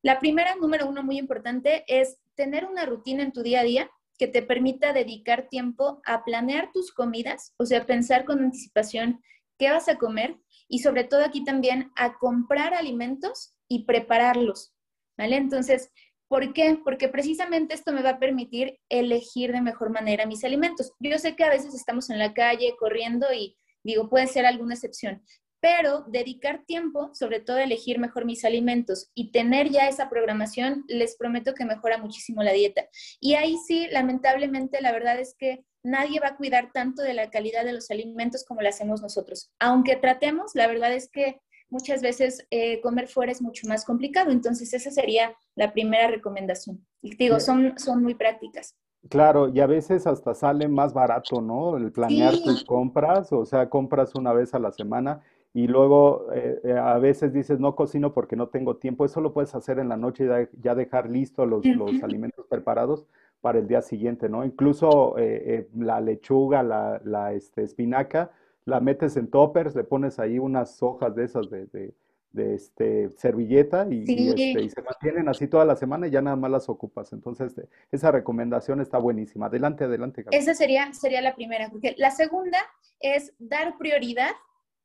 La 0.02 0.20
primera, 0.20 0.54
número 0.54 0.88
uno, 0.88 1.02
muy 1.02 1.18
importante, 1.18 1.84
es 1.88 2.18
tener 2.36 2.64
una 2.64 2.86
rutina 2.86 3.22
en 3.22 3.32
tu 3.32 3.42
día 3.42 3.60
a 3.60 3.64
día 3.64 3.90
que 4.16 4.28
te 4.28 4.42
permita 4.42 4.92
dedicar 4.92 5.48
tiempo 5.48 6.00
a 6.06 6.24
planear 6.24 6.70
tus 6.72 6.92
comidas, 6.92 7.54
o 7.56 7.66
sea, 7.66 7.84
pensar 7.84 8.24
con 8.24 8.44
anticipación 8.44 9.20
qué 9.58 9.70
vas 9.70 9.88
a 9.88 9.98
comer 9.98 10.36
y 10.68 10.78
sobre 10.80 11.04
todo 11.04 11.24
aquí 11.24 11.42
también 11.42 11.90
a 11.96 12.16
comprar 12.18 12.74
alimentos 12.74 13.56
y 13.66 13.84
prepararlos, 13.84 14.72
¿vale? 15.18 15.36
Entonces, 15.36 15.90
¿por 16.30 16.52
qué? 16.52 16.78
Porque 16.84 17.08
precisamente 17.08 17.74
esto 17.74 17.92
me 17.92 18.02
va 18.02 18.10
a 18.10 18.18
permitir 18.20 18.78
elegir 18.88 19.50
de 19.50 19.60
mejor 19.60 19.90
manera 19.90 20.26
mis 20.26 20.44
alimentos. 20.44 20.92
Yo 21.00 21.18
sé 21.18 21.34
que 21.34 21.42
a 21.42 21.50
veces 21.50 21.74
estamos 21.74 22.08
en 22.08 22.20
la 22.20 22.32
calle 22.32 22.76
corriendo 22.78 23.26
y 23.34 23.56
digo, 23.82 24.08
puede 24.08 24.28
ser 24.28 24.46
alguna 24.46 24.74
excepción, 24.74 25.24
pero 25.58 26.04
dedicar 26.06 26.64
tiempo, 26.64 27.10
sobre 27.14 27.40
todo 27.40 27.58
elegir 27.58 27.98
mejor 27.98 28.26
mis 28.26 28.44
alimentos 28.44 29.10
y 29.12 29.32
tener 29.32 29.70
ya 29.70 29.88
esa 29.88 30.08
programación, 30.08 30.84
les 30.86 31.16
prometo 31.16 31.52
que 31.52 31.64
mejora 31.64 31.98
muchísimo 31.98 32.44
la 32.44 32.52
dieta. 32.52 32.84
Y 33.18 33.34
ahí 33.34 33.56
sí, 33.66 33.88
lamentablemente, 33.90 34.80
la 34.80 34.92
verdad 34.92 35.18
es 35.18 35.34
que 35.36 35.64
nadie 35.82 36.20
va 36.20 36.28
a 36.28 36.36
cuidar 36.36 36.70
tanto 36.72 37.02
de 37.02 37.14
la 37.14 37.28
calidad 37.30 37.64
de 37.64 37.72
los 37.72 37.90
alimentos 37.90 38.44
como 38.44 38.62
lo 38.62 38.68
hacemos 38.68 39.02
nosotros. 39.02 39.50
Aunque 39.58 39.96
tratemos, 39.96 40.52
la 40.54 40.68
verdad 40.68 40.92
es 40.92 41.10
que 41.10 41.40
muchas 41.70 42.02
veces 42.02 42.46
eh, 42.50 42.80
comer 42.80 43.08
fuera 43.08 43.32
es 43.32 43.40
mucho 43.40 43.66
más 43.68 43.84
complicado. 43.84 44.30
Entonces, 44.30 44.72
esa 44.74 44.90
sería 44.90 45.34
la 45.54 45.72
primera 45.72 46.08
recomendación. 46.08 46.84
Y 47.02 47.16
digo, 47.16 47.40
son, 47.40 47.78
son 47.78 48.02
muy 48.02 48.14
prácticas. 48.14 48.76
Claro, 49.08 49.48
y 49.48 49.60
a 49.60 49.66
veces 49.66 50.06
hasta 50.06 50.34
sale 50.34 50.68
más 50.68 50.92
barato, 50.92 51.40
¿no? 51.40 51.76
El 51.76 51.90
planear 51.90 52.34
tus 52.44 52.64
compras, 52.64 53.32
o 53.32 53.46
sea, 53.46 53.70
compras 53.70 54.14
una 54.14 54.34
vez 54.34 54.52
a 54.52 54.58
la 54.58 54.72
semana 54.72 55.22
y 55.54 55.66
luego 55.66 56.26
eh, 56.34 56.60
eh, 56.64 56.72
a 56.72 56.98
veces 56.98 57.32
dices, 57.32 57.58
no 57.58 57.74
cocino 57.74 58.12
porque 58.12 58.36
no 58.36 58.48
tengo 58.48 58.76
tiempo. 58.76 59.06
Eso 59.06 59.22
lo 59.22 59.32
puedes 59.32 59.54
hacer 59.54 59.78
en 59.78 59.88
la 59.88 59.96
noche 59.96 60.24
y 60.24 60.28
ya, 60.28 60.48
ya 60.60 60.74
dejar 60.74 61.08
listos 61.08 61.48
los, 61.48 61.64
los 61.64 62.02
alimentos 62.02 62.46
preparados 62.46 63.06
para 63.40 63.58
el 63.58 63.66
día 63.66 63.82
siguiente, 63.82 64.28
¿no? 64.28 64.44
Incluso 64.44 65.16
eh, 65.18 65.42
eh, 65.46 65.68
la 65.76 66.00
lechuga, 66.00 66.62
la, 66.62 67.00
la, 67.04 67.32
este, 67.32 67.62
espinaca, 67.62 68.30
la 68.70 68.80
metes 68.80 69.16
en 69.16 69.28
toppers, 69.28 69.74
le 69.74 69.84
pones 69.84 70.18
ahí 70.18 70.38
unas 70.38 70.82
hojas 70.82 71.14
de 71.14 71.24
esas 71.24 71.50
de, 71.50 71.66
de- 71.66 71.94
de, 72.32 72.54
este, 72.54 73.10
servilleta 73.16 73.88
y, 73.90 74.04
y, 74.06 74.28
este, 74.28 74.62
y 74.62 74.70
se 74.70 74.82
mantienen 74.82 75.28
así 75.28 75.48
toda 75.48 75.64
la 75.64 75.74
semana 75.74 76.06
y 76.06 76.12
ya 76.12 76.22
nada 76.22 76.36
más 76.36 76.48
las 76.52 76.68
ocupas. 76.68 77.12
Entonces, 77.12 77.60
esa 77.90 78.12
recomendación 78.12 78.80
está 78.80 78.98
buenísima. 78.98 79.46
Adelante, 79.46 79.82
adelante, 79.82 80.22
Gaby. 80.22 80.36
esa 80.36 80.54
sería, 80.54 80.92
sería 80.94 81.20
la 81.22 81.34
primera, 81.34 81.68
porque 81.70 81.96
la 81.98 82.12
segunda 82.12 82.58
es 83.00 83.34
dar 83.40 83.76
prioridad 83.78 84.30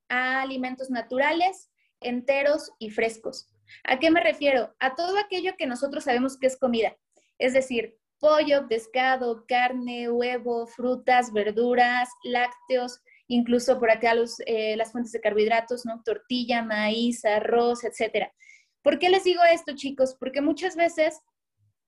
a 0.10 0.42
alimentos 0.42 0.90
naturales, 0.90 1.70
enteros 2.02 2.72
y 2.80 2.90
frescos. 2.90 3.48
¿A 3.84 4.00
qué 4.00 4.10
me 4.10 4.22
refiero? 4.24 4.74
A 4.80 4.96
todo 4.96 5.16
aquello 5.20 5.52
que 5.56 5.68
nosotros 5.68 6.04
sabemos 6.06 6.38
que 6.40 6.48
es 6.48 6.58
comida, 6.58 6.96
es 7.38 7.54
decir, 7.54 7.96
pollo, 8.20 8.68
pescado, 8.68 9.46
carne, 9.48 10.10
huevo, 10.10 10.66
frutas, 10.66 11.32
verduras, 11.32 12.10
lácteos, 12.24 13.02
incluso 13.28 13.80
por 13.80 13.92
acá 13.92 14.14
los, 14.14 14.38
eh, 14.46 14.76
las 14.78 14.92
fuentes 14.92 15.12
de 15.12 15.22
carbohidratos, 15.22 15.86
¿no? 15.86 16.02
Tortilla, 16.04 16.64
maíz, 16.64 17.26
arroz, 17.26 17.84
etcétera. 17.84 18.32
¿Por 18.82 19.00
qué 19.00 19.10
les 19.10 19.24
digo 19.24 19.42
esto, 19.52 19.76
chicos? 19.76 20.16
Porque 20.20 20.42
muchas 20.42 20.76
veces 20.76 21.20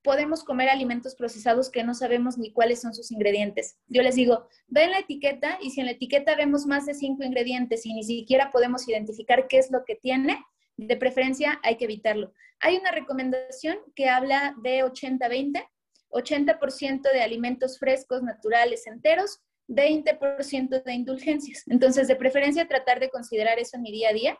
podemos 0.03 0.43
comer 0.43 0.69
alimentos 0.69 1.15
procesados 1.15 1.69
que 1.69 1.83
no 1.83 1.93
sabemos 1.93 2.37
ni 2.37 2.53
cuáles 2.53 2.81
son 2.81 2.93
sus 2.93 3.11
ingredientes. 3.11 3.77
Yo 3.87 4.01
les 4.01 4.15
digo, 4.15 4.47
ven 4.67 4.91
la 4.91 4.99
etiqueta 4.99 5.59
y 5.61 5.71
si 5.71 5.81
en 5.81 5.87
la 5.87 5.91
etiqueta 5.91 6.35
vemos 6.35 6.65
más 6.65 6.85
de 6.85 6.93
cinco 6.93 7.23
ingredientes 7.23 7.85
y 7.85 7.93
ni 7.93 8.03
siquiera 8.03 8.49
podemos 8.51 8.87
identificar 8.87 9.47
qué 9.47 9.57
es 9.57 9.69
lo 9.69 9.83
que 9.85 9.95
tiene, 9.95 10.43
de 10.77 10.95
preferencia 10.95 11.59
hay 11.63 11.75
que 11.75 11.85
evitarlo. 11.85 12.33
Hay 12.59 12.77
una 12.77 12.91
recomendación 12.91 13.77
que 13.95 14.09
habla 14.09 14.55
de 14.61 14.83
80-20, 14.83 15.67
80% 16.09 17.01
de 17.11 17.21
alimentos 17.21 17.77
frescos, 17.77 18.23
naturales, 18.23 18.87
enteros, 18.87 19.41
20% 19.67 20.83
de 20.83 20.93
indulgencias. 20.93 21.63
Entonces, 21.67 22.07
de 22.07 22.15
preferencia 22.15 22.67
tratar 22.67 22.99
de 22.99 23.09
considerar 23.09 23.59
eso 23.59 23.77
en 23.77 23.83
mi 23.83 23.91
día 23.91 24.09
a 24.09 24.13
día 24.13 24.37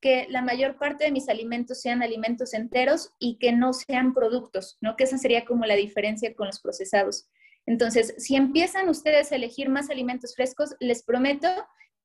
que 0.00 0.26
la 0.30 0.42
mayor 0.42 0.78
parte 0.78 1.04
de 1.04 1.12
mis 1.12 1.28
alimentos 1.28 1.80
sean 1.82 2.02
alimentos 2.02 2.54
enteros 2.54 3.12
y 3.18 3.36
que 3.36 3.52
no 3.52 3.72
sean 3.74 4.14
productos, 4.14 4.78
¿no? 4.80 4.96
Que 4.96 5.04
esa 5.04 5.18
sería 5.18 5.44
como 5.44 5.66
la 5.66 5.74
diferencia 5.74 6.34
con 6.34 6.46
los 6.46 6.60
procesados. 6.60 7.28
Entonces, 7.66 8.14
si 8.16 8.34
empiezan 8.34 8.88
ustedes 8.88 9.30
a 9.30 9.36
elegir 9.36 9.68
más 9.68 9.90
alimentos 9.90 10.34
frescos, 10.34 10.74
les 10.80 11.02
prometo 11.02 11.48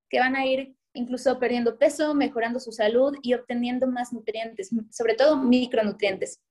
que 0.09 0.19
van 0.19 0.35
a 0.35 0.45
ir 0.45 0.75
incluso 0.93 1.39
perdiendo 1.39 1.77
peso, 1.77 2.13
mejorando 2.13 2.59
su 2.59 2.71
salud 2.71 3.17
y 3.21 3.33
obteniendo 3.33 3.87
más 3.87 4.13
nutrientes, 4.13 4.71
sobre 4.91 5.15
todo 5.15 5.37
micronutrientes. 5.37 6.41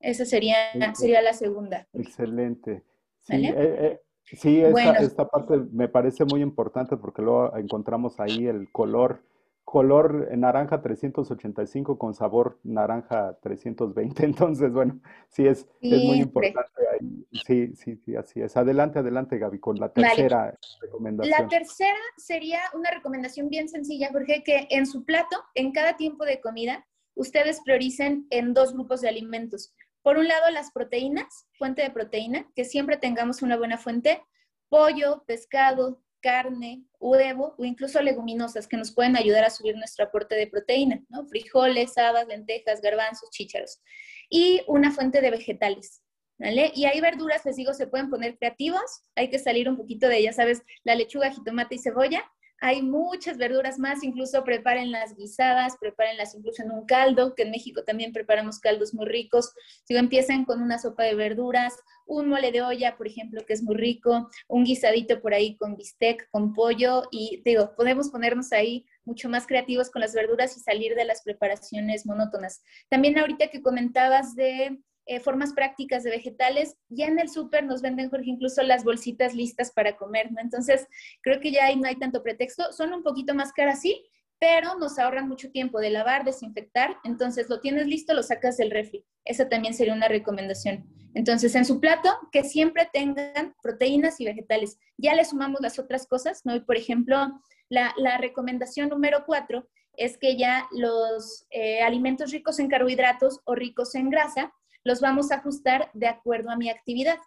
Esa 0.00 0.24
sería, 0.24 0.56
sería 0.94 1.22
la 1.22 1.32
segunda, 1.32 1.86
Excelente. 1.92 2.82
Sí, 3.20 3.34
¿vale? 3.34 3.48
eh, 3.50 3.54
eh, 3.56 4.00
sí, 4.24 4.60
esta, 4.60 4.70
Bueno, 4.70 4.92
esta 4.94 5.28
parte 5.28 5.56
me 5.72 5.88
parece 5.88 6.24
muy 6.24 6.42
importante 6.42 6.96
porque 6.96 7.22
luego 7.22 7.56
encontramos 7.56 8.20
ahí 8.20 8.46
el 8.46 8.70
color, 8.70 9.22
color 9.64 10.28
naranja 10.36 10.82
385 10.82 11.98
con 11.98 12.14
sabor 12.14 12.58
naranja 12.62 13.38
320. 13.42 14.24
Entonces, 14.24 14.72
bueno, 14.72 15.00
sí 15.28 15.46
es, 15.46 15.68
es 15.80 16.04
muy 16.04 16.18
importante 16.20 16.82
ahí. 16.92 17.26
Sí, 17.46 17.74
sí, 17.74 17.96
sí, 17.96 18.16
así 18.16 18.40
es. 18.40 18.56
Adelante, 18.56 18.98
adelante, 18.98 19.38
Gaby, 19.38 19.58
con 19.58 19.76
la 19.76 19.88
Vale, 19.88 20.08
tercera 20.08 20.46
La 20.46 20.58
recomendación. 20.80 21.48
tercera 21.48 21.98
sería 22.16 22.60
una 22.74 22.90
recomendación 22.90 23.48
bien 23.48 23.68
sencilla, 23.68 24.10
Jorge, 24.12 24.42
que 24.44 24.66
en 24.70 24.86
su 24.86 25.04
plato, 25.04 25.36
en 25.54 25.72
cada 25.72 25.96
tiempo 25.96 26.24
de 26.24 26.40
comida, 26.40 26.86
ustedes 27.14 27.60
prioricen 27.64 28.26
en 28.30 28.54
dos 28.54 28.72
grupos 28.74 29.00
de 29.00 29.08
alimentos. 29.08 29.74
Por 30.02 30.18
un 30.18 30.28
lado, 30.28 30.50
las 30.50 30.72
proteínas, 30.72 31.46
fuente 31.58 31.82
de 31.82 31.90
proteína, 31.90 32.50
que 32.54 32.64
siempre 32.64 32.96
tengamos 32.96 33.42
una 33.42 33.56
buena 33.56 33.78
fuente, 33.78 34.22
pollo, 34.68 35.24
pescado, 35.26 36.02
carne, 36.22 36.84
huevo 36.98 37.54
o 37.58 37.64
incluso 37.64 38.00
leguminosas 38.00 38.66
que 38.66 38.76
nos 38.76 38.94
pueden 38.94 39.16
ayudar 39.16 39.44
a 39.44 39.50
subir 39.50 39.76
nuestro 39.76 40.06
aporte 40.06 40.34
de 40.34 40.46
proteína, 40.46 41.02
¿no? 41.08 41.26
Frijoles, 41.26 41.98
habas, 41.98 42.26
lentejas, 42.28 42.80
garbanzos, 42.80 43.28
chícharos. 43.30 43.82
Y 44.30 44.62
una 44.66 44.92
fuente 44.92 45.20
de 45.20 45.30
vegetales. 45.30 46.02
¿Vale? 46.38 46.72
Y 46.74 46.86
hay 46.86 47.00
verduras, 47.00 47.44
les 47.44 47.56
digo, 47.56 47.72
se 47.74 47.86
pueden 47.86 48.10
poner 48.10 48.36
creativos, 48.36 49.02
hay 49.14 49.30
que 49.30 49.38
salir 49.38 49.68
un 49.68 49.76
poquito 49.76 50.08
de, 50.08 50.22
ya 50.22 50.32
sabes, 50.32 50.62
la 50.82 50.94
lechuga, 50.94 51.30
jitomate 51.30 51.76
y 51.76 51.78
cebolla. 51.78 52.24
Hay 52.64 52.80
muchas 52.80 53.38
verduras 53.38 53.80
más, 53.80 54.04
incluso 54.04 54.44
preparen 54.44 54.92
las 54.92 55.16
guisadas, 55.16 55.76
prepárenlas 55.80 56.36
incluso 56.36 56.62
en 56.62 56.70
un 56.70 56.86
caldo, 56.86 57.34
que 57.34 57.42
en 57.42 57.50
México 57.50 57.82
también 57.82 58.12
preparamos 58.12 58.60
caldos 58.60 58.94
muy 58.94 59.04
ricos. 59.06 59.52
Si 59.82 59.96
empiezan 59.96 60.44
con 60.44 60.62
una 60.62 60.78
sopa 60.78 61.02
de 61.02 61.16
verduras, 61.16 61.74
un 62.06 62.28
mole 62.28 62.52
de 62.52 62.62
olla, 62.62 62.96
por 62.96 63.08
ejemplo, 63.08 63.44
que 63.44 63.54
es 63.54 63.64
muy 63.64 63.74
rico, 63.74 64.28
un 64.46 64.62
guisadito 64.62 65.20
por 65.20 65.34
ahí 65.34 65.56
con 65.56 65.74
bistec, 65.74 66.30
con 66.30 66.52
pollo, 66.52 67.02
y 67.10 67.42
digo, 67.44 67.74
podemos 67.74 68.10
ponernos 68.10 68.52
ahí 68.52 68.86
mucho 69.04 69.28
más 69.28 69.48
creativos 69.48 69.90
con 69.90 69.98
las 69.98 70.14
verduras 70.14 70.56
y 70.56 70.60
salir 70.60 70.94
de 70.94 71.04
las 71.04 71.22
preparaciones 71.22 72.06
monótonas. 72.06 72.62
También 72.88 73.18
ahorita 73.18 73.48
que 73.48 73.60
comentabas 73.60 74.36
de 74.36 74.78
eh, 75.06 75.20
formas 75.20 75.52
prácticas 75.52 76.02
de 76.02 76.10
vegetales. 76.10 76.76
Ya 76.88 77.06
en 77.06 77.18
el 77.18 77.28
súper 77.28 77.64
nos 77.64 77.82
venden, 77.82 78.10
Jorge, 78.10 78.30
incluso 78.30 78.62
las 78.62 78.84
bolsitas 78.84 79.34
listas 79.34 79.72
para 79.72 79.96
comer, 79.96 80.30
¿no? 80.32 80.40
Entonces, 80.40 80.86
creo 81.22 81.40
que 81.40 81.50
ya 81.50 81.74
no 81.74 81.86
hay 81.86 81.96
tanto 81.96 82.22
pretexto. 82.22 82.72
Son 82.72 82.92
un 82.92 83.02
poquito 83.02 83.34
más 83.34 83.52
caras, 83.52 83.80
sí, 83.80 84.04
pero 84.38 84.76
nos 84.78 84.98
ahorran 84.98 85.28
mucho 85.28 85.50
tiempo 85.50 85.80
de 85.80 85.90
lavar, 85.90 86.24
desinfectar. 86.24 86.96
Entonces, 87.04 87.48
lo 87.48 87.60
tienes 87.60 87.86
listo, 87.86 88.14
lo 88.14 88.22
sacas 88.22 88.56
del 88.56 88.70
refri. 88.70 89.04
Esa 89.24 89.48
también 89.48 89.74
sería 89.74 89.94
una 89.94 90.08
recomendación. 90.08 90.84
Entonces, 91.14 91.54
en 91.54 91.64
su 91.64 91.80
plato, 91.80 92.10
que 92.30 92.42
siempre 92.42 92.88
tengan 92.92 93.54
proteínas 93.62 94.20
y 94.20 94.24
vegetales. 94.24 94.78
Ya 94.96 95.14
le 95.14 95.24
sumamos 95.24 95.60
las 95.60 95.78
otras 95.78 96.06
cosas, 96.06 96.42
¿no? 96.44 96.56
Y, 96.56 96.60
por 96.60 96.76
ejemplo, 96.76 97.40
la, 97.68 97.94
la 97.96 98.18
recomendación 98.18 98.88
número 98.88 99.24
cuatro 99.26 99.68
es 99.96 100.16
que 100.16 100.36
ya 100.36 100.68
los 100.72 101.46
eh, 101.50 101.82
alimentos 101.82 102.30
ricos 102.30 102.58
en 102.58 102.68
carbohidratos 102.68 103.40
o 103.44 103.54
ricos 103.54 103.94
en 103.94 104.10
grasa 104.10 104.52
los 104.84 105.00
vamos 105.00 105.30
a 105.30 105.36
ajustar 105.36 105.90
de 105.94 106.08
acuerdo 106.08 106.50
a 106.50 106.56
mi 106.56 106.70
actividad. 106.70 107.18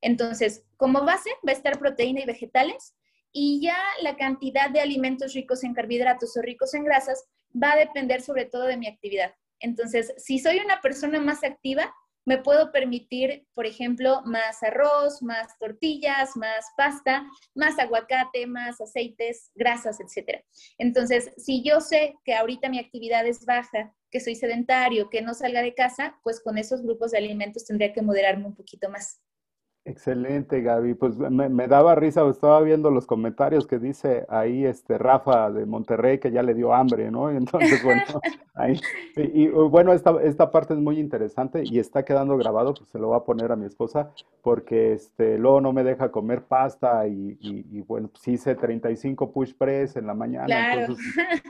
Entonces, 0.00 0.64
como 0.76 1.04
base 1.04 1.30
va 1.46 1.52
a 1.52 1.56
estar 1.56 1.78
proteína 1.78 2.20
y 2.20 2.26
vegetales 2.26 2.94
y 3.32 3.60
ya 3.60 3.78
la 4.02 4.16
cantidad 4.16 4.70
de 4.70 4.80
alimentos 4.80 5.34
ricos 5.34 5.64
en 5.64 5.74
carbohidratos 5.74 6.36
o 6.36 6.42
ricos 6.42 6.74
en 6.74 6.84
grasas 6.84 7.24
va 7.60 7.72
a 7.72 7.78
depender 7.78 8.22
sobre 8.22 8.46
todo 8.46 8.64
de 8.64 8.76
mi 8.76 8.86
actividad. 8.86 9.34
Entonces, 9.60 10.14
si 10.18 10.38
soy 10.38 10.58
una 10.58 10.80
persona 10.80 11.20
más 11.20 11.42
activa, 11.42 11.92
me 12.24 12.38
puedo 12.38 12.70
permitir, 12.72 13.46
por 13.54 13.64
ejemplo, 13.64 14.20
más 14.26 14.62
arroz, 14.62 15.22
más 15.22 15.58
tortillas, 15.58 16.36
más 16.36 16.66
pasta, 16.76 17.26
más 17.54 17.78
aguacate, 17.78 18.46
más 18.46 18.80
aceites, 18.82 19.50
grasas, 19.54 19.98
etc. 19.98 20.44
Entonces, 20.76 21.32
si 21.38 21.62
yo 21.62 21.80
sé 21.80 22.16
que 22.24 22.34
ahorita 22.34 22.68
mi 22.68 22.78
actividad 22.78 23.26
es 23.26 23.46
baja, 23.46 23.94
que 24.10 24.20
soy 24.20 24.34
sedentario, 24.34 25.10
que 25.10 25.22
no 25.22 25.34
salga 25.34 25.62
de 25.62 25.74
casa, 25.74 26.18
pues 26.22 26.40
con 26.40 26.58
esos 26.58 26.82
grupos 26.82 27.10
de 27.10 27.18
alimentos 27.18 27.64
tendría 27.64 27.92
que 27.92 28.02
moderarme 28.02 28.46
un 28.46 28.54
poquito 28.54 28.88
más. 28.90 29.20
Excelente, 29.84 30.60
Gaby. 30.60 30.94
Pues 30.94 31.16
me, 31.16 31.48
me 31.48 31.66
daba 31.66 31.94
risa, 31.94 32.28
estaba 32.28 32.60
viendo 32.60 32.90
los 32.90 33.06
comentarios 33.06 33.66
que 33.66 33.78
dice 33.78 34.26
ahí 34.28 34.66
este 34.66 34.98
Rafa 34.98 35.50
de 35.50 35.64
Monterrey 35.64 36.18
que 36.18 36.30
ya 36.30 36.42
le 36.42 36.52
dio 36.52 36.74
hambre, 36.74 37.10
¿no? 37.10 37.32
Y 37.32 37.36
entonces, 37.38 37.82
bueno, 37.82 38.02
ahí. 38.58 38.80
Y, 39.16 39.44
y, 39.44 39.48
bueno, 39.48 39.92
esta, 39.92 40.20
esta 40.22 40.50
parte 40.50 40.74
es 40.74 40.80
muy 40.80 40.98
interesante 40.98 41.62
y 41.64 41.78
está 41.78 42.04
quedando 42.04 42.36
grabado, 42.36 42.74
pues 42.74 42.88
se 42.90 42.98
lo 42.98 43.08
voy 43.08 43.16
a 43.16 43.24
poner 43.24 43.52
a 43.52 43.56
mi 43.56 43.66
esposa 43.66 44.12
porque 44.42 44.92
este, 44.92 45.38
luego 45.38 45.60
no 45.60 45.72
me 45.72 45.84
deja 45.84 46.10
comer 46.10 46.42
pasta 46.44 47.06
y, 47.06 47.36
y, 47.40 47.66
y 47.78 47.80
bueno, 47.82 48.08
pues 48.08 48.26
hice 48.28 48.54
35 48.54 49.32
push 49.32 49.54
press 49.54 49.96
en 49.96 50.06
la 50.06 50.14
mañana, 50.14 50.46
Claro, 50.46 50.80
entonces 50.82 51.06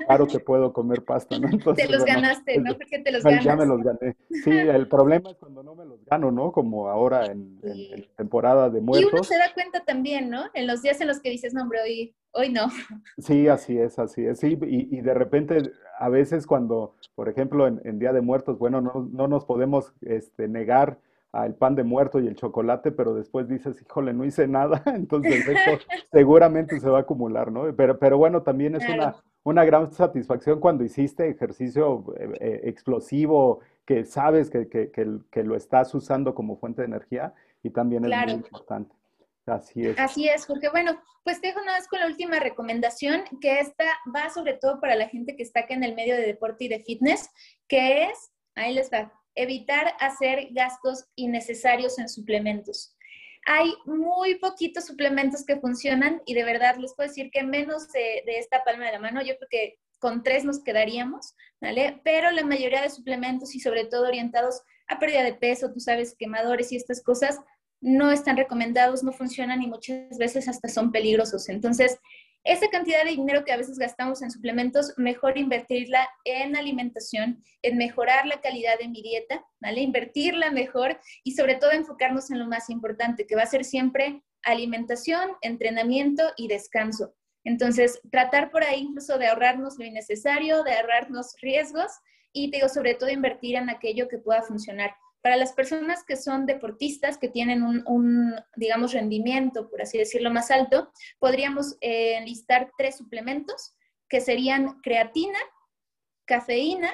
claro 0.07 0.27
que 0.27 0.41
puedo 0.41 0.73
comer 0.73 1.05
pasta, 1.05 1.39
¿no? 1.39 1.49
te 1.75 1.87
Entonces, 1.87 1.91
los 1.91 2.01
bueno, 2.01 2.23
ganaste, 2.23 2.59
¿no? 2.59 2.77
Porque 2.77 2.99
te 3.01 3.13
los 3.13 3.23
ya 3.23 3.57
me 3.57 3.67
ganas. 3.67 3.67
los 3.67 3.83
gané. 3.83 4.17
Sí, 4.31 4.51
el 4.51 4.89
problema 4.89 5.31
es 5.31 5.37
cuando 5.37 5.63
no 5.63 5.75
me 5.75 5.85
los 5.85 6.05
gano, 6.05 6.31
¿no? 6.31 6.53
Como 6.53 6.89
ahora 6.89 7.27
en, 7.27 7.59
en, 7.63 7.87
en 7.93 7.99
Y, 8.01 8.09
temporada 8.17 8.71
de 8.71 8.79
y 8.79 8.83
uno 8.83 8.87
muertos. 8.87 9.29
se 9.29 9.37
da 9.39 9.53
cuenta 9.55 9.85
también, 9.85 10.31
¿no? 10.31 10.45
En 10.55 10.67
los 10.67 10.83
días 10.83 11.01
en 11.01 11.09
los 11.09 11.21
que 11.21 11.31
dices, 11.31 11.55
no, 11.55 11.63
hombre, 11.63 11.81
hoy, 11.83 12.15
hoy 12.33 12.51
no. 12.51 12.69
Sí, 13.19 13.49
así 13.49 13.79
es, 13.79 13.99
así 13.99 14.25
es. 14.25 14.41
Sí, 14.41 14.59
y, 14.63 14.97
y 14.97 15.01
de 15.01 15.15
repente, 15.15 15.73
a 15.99 16.09
veces 16.09 16.47
cuando, 16.47 16.95
por 17.15 17.29
ejemplo, 17.29 17.67
en, 17.67 17.81
en 17.85 17.99
Día 17.99 18.13
de 18.13 18.21
Muertos, 18.21 18.59
bueno, 18.59 18.81
no, 18.81 19.09
no 19.13 19.29
nos 19.29 19.45
podemos 19.45 19.93
este, 20.03 20.49
negar 20.49 20.99
al 21.33 21.55
pan 21.55 21.75
de 21.75 21.85
muerto 21.85 22.21
y 22.21 22.27
el 22.27 22.37
chocolate, 22.37 22.91
pero 22.91 23.15
después 23.15 23.49
dices, 23.49 23.81
híjole, 23.83 24.13
no 24.15 24.25
hice 24.25 24.49
nada, 24.49 24.83
entonces 24.87 25.47
esto 25.47 25.85
seguramente 26.13 26.81
se 26.81 26.89
va 26.89 26.99
a 26.99 27.03
acumular, 27.03 27.53
¿no? 27.53 27.75
Pero, 27.77 27.99
pero 27.99 28.19
bueno, 28.19 28.43
también 28.43 28.75
es 28.77 28.85
una, 28.89 28.97
Claro, 28.97 29.17
una 29.45 29.65
gran 29.65 29.93
satisfacción 29.93 30.61
cuando 30.61 30.85
hiciste 30.85 31.29
ejercicio 31.29 32.05
eh, 32.19 32.33
eh, 32.41 32.61
explosivo, 32.65 33.61
que 33.85 34.05
sabes 34.05 34.51
que, 34.51 34.69
que, 34.69 34.91
que, 34.91 35.07
que 35.31 35.45
lo 35.45 35.57
estás 35.57 35.95
usando 35.95 36.35
como 36.35 36.57
fuente 36.57 36.83
de 36.83 36.89
energía 36.89 37.35
y 37.63 37.71
también 37.71 38.05
es 38.05 38.11
muy 38.11 38.35
importante. 38.35 38.95
Así 39.49 39.87
es. 39.87 39.99
Así 39.99 40.29
es, 40.29 40.47
porque 40.47 40.69
bueno, 40.69 41.01
pues 41.25 41.41
te 41.41 41.49
dejo 41.49 41.61
nada 41.61 41.79
más 41.79 41.89
con 41.89 42.01
la 42.01 42.07
última 42.07 42.39
recomendación, 42.39 43.25
que 43.41 43.61
esta 43.61 43.85
va 44.15 44.31
sobre 44.31 44.55
todo 44.55 44.81
para 44.81 44.95
la 44.95 45.09
gente 45.09 45.37
que 45.37 45.43
está 45.43 45.61
acá 45.61 45.75
en 45.75 45.85
el 45.85 45.95
medio 45.95 46.17
de 46.17 46.27
deporte 46.27 46.65
y 46.65 46.69
de 46.69 46.81
fitness, 46.81 47.29
que 47.67 48.05
es, 48.05 48.31
ahí 48.55 48.75
les 48.75 48.91
va, 48.91 49.13
evitar 49.35 49.95
hacer 50.01 50.49
gastos 50.51 51.07
innecesarios 51.15 51.99
en 51.99 52.09
suplementos. 52.09 52.97
Hay 53.47 53.73
muy 53.87 54.35
poquitos 54.37 54.87
suplementos 54.87 55.45
que 55.45 55.61
funcionan 55.61 56.21
y 56.27 56.35
de 56.35 56.45
verdad 56.45 56.77
les 56.77 56.95
puedo 56.95 57.09
decir 57.09 57.31
que 57.31 57.45
menos 57.45 57.91
de, 57.93 58.23
de 58.27 58.39
esta 58.39 58.65
palma 58.65 58.87
de 58.87 58.93
la 58.93 58.99
mano, 58.99 59.23
yo 59.23 59.37
creo 59.37 59.49
que 59.51 59.79
con 59.99 60.23
tres 60.23 60.45
nos 60.45 60.63
quedaríamos, 60.63 61.35
¿vale? 61.61 62.01
Pero 62.05 62.31
la 62.31 62.45
mayoría 62.45 62.83
de 62.83 62.91
suplementos 62.91 63.55
y 63.55 63.61
sobre 63.61 63.85
todo 63.85 64.07
orientados 64.07 64.63
a 64.87 64.99
pérdida 64.99 65.23
de 65.23 65.35
peso, 65.35 65.73
tú 65.73 65.81
sabes, 65.81 66.17
quemadores 66.19 66.73
y 66.73 66.77
estas 66.77 67.03
cosas, 67.03 67.39
no 67.81 68.11
están 68.11 68.37
recomendados, 68.37 69.03
no 69.03 69.13
funcionan 69.13 69.63
y 69.63 69.67
muchas 69.67 70.19
veces 70.19 70.49
hasta 70.49 70.69
son 70.69 70.91
peligrosos. 70.93 71.49
Entonces, 71.49 71.99
esa 72.45 72.69
cantidad 72.69 73.05
de 73.05 73.11
dinero 73.11 73.45
que 73.45 73.53
a 73.53 73.57
veces 73.57 73.79
gastamos 73.79 74.23
en 74.23 74.31
suplementos, 74.31 74.95
mejor 74.97 75.37
invertirla 75.37 76.09
en 76.25 76.57
alimentación, 76.57 77.43
en 77.63 77.77
mejorar 77.77 78.27
la 78.27 78.41
calidad 78.41 78.79
de 78.79 78.89
mi 78.89 79.03
dieta, 79.03 79.45
¿vale? 79.61 79.83
Invertirla 79.83 80.51
mejor 80.51 80.99
y 81.25 81.33
sobre 81.33 81.57
todo 81.57 81.73
enfocarnos 81.73 82.31
en 82.31 82.39
lo 82.39 82.47
más 82.47 82.71
importante, 82.71 83.27
que 83.27 83.37
va 83.37 83.43
a 83.43 83.47
ser 83.47 83.65
siempre 83.65 84.23
alimentación, 84.45 85.33
entrenamiento 85.43 86.23
y 86.37 86.49
descanso. 86.49 87.15
Entonces, 87.45 88.01
tratar 88.11 88.51
por 88.51 88.65
ahí 88.65 88.81
incluso 88.81 89.19
de 89.19 89.27
ahorrarnos 89.27 89.79
lo 89.79 89.85
innecesario, 89.85 90.63
de 90.63 90.73
ahorrarnos 90.73 91.35
riesgos 91.41 91.91
y, 92.33 92.51
digo, 92.51 92.69
sobre 92.69 92.95
todo 92.95 93.11
invertir 93.11 93.57
en 93.57 93.69
aquello 93.69 94.09
que 94.09 94.19
pueda 94.19 94.43
funcionar. 94.43 94.95
Para 95.23 95.37
las 95.37 95.53
personas 95.53 96.05
que 96.05 96.17
son 96.17 96.47
deportistas, 96.47 97.19
que 97.19 97.29
tienen 97.29 97.63
un, 97.63 98.35
digamos, 98.57 98.93
rendimiento, 98.93 99.69
por 99.69 99.83
así 99.83 99.99
decirlo, 99.99 100.31
más 100.31 100.51
alto, 100.51 100.93
podríamos 101.19 101.77
eh, 101.81 102.17
enlistar 102.17 102.71
tres 102.79 102.97
suplementos 102.97 103.75
que 104.09 104.21
serían 104.21 104.81
creatina, 104.81 105.39
cafeína 106.25 106.91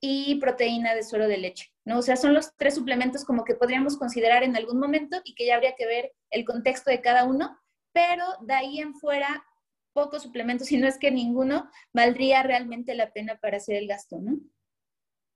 y 0.00 0.36
proteína 0.36 0.94
de 0.94 1.02
suero 1.02 1.28
de 1.28 1.38
leche, 1.38 1.72
¿no? 1.84 1.98
O 1.98 2.02
sea, 2.02 2.16
son 2.16 2.34
los 2.34 2.56
tres 2.56 2.74
suplementos 2.74 3.24
como 3.24 3.44
que 3.44 3.54
podríamos 3.54 3.98
considerar 3.98 4.42
en 4.42 4.56
algún 4.56 4.78
momento 4.78 5.20
y 5.24 5.34
que 5.34 5.46
ya 5.46 5.54
habría 5.54 5.76
que 5.76 5.86
ver 5.86 6.12
el 6.30 6.44
contexto 6.44 6.90
de 6.90 7.00
cada 7.00 7.24
uno, 7.24 7.58
pero 7.92 8.24
de 8.40 8.54
ahí 8.54 8.80
en 8.80 8.94
fuera, 8.94 9.44
pocos 9.92 10.22
suplementos, 10.22 10.66
si 10.68 10.78
no 10.78 10.88
es 10.88 10.98
que 10.98 11.10
ninguno, 11.10 11.70
valdría 11.92 12.42
realmente 12.42 12.94
la 12.94 13.12
pena 13.12 13.38
para 13.40 13.58
hacer 13.58 13.76
el 13.76 13.86
gasto, 13.86 14.18
¿no? 14.20 14.38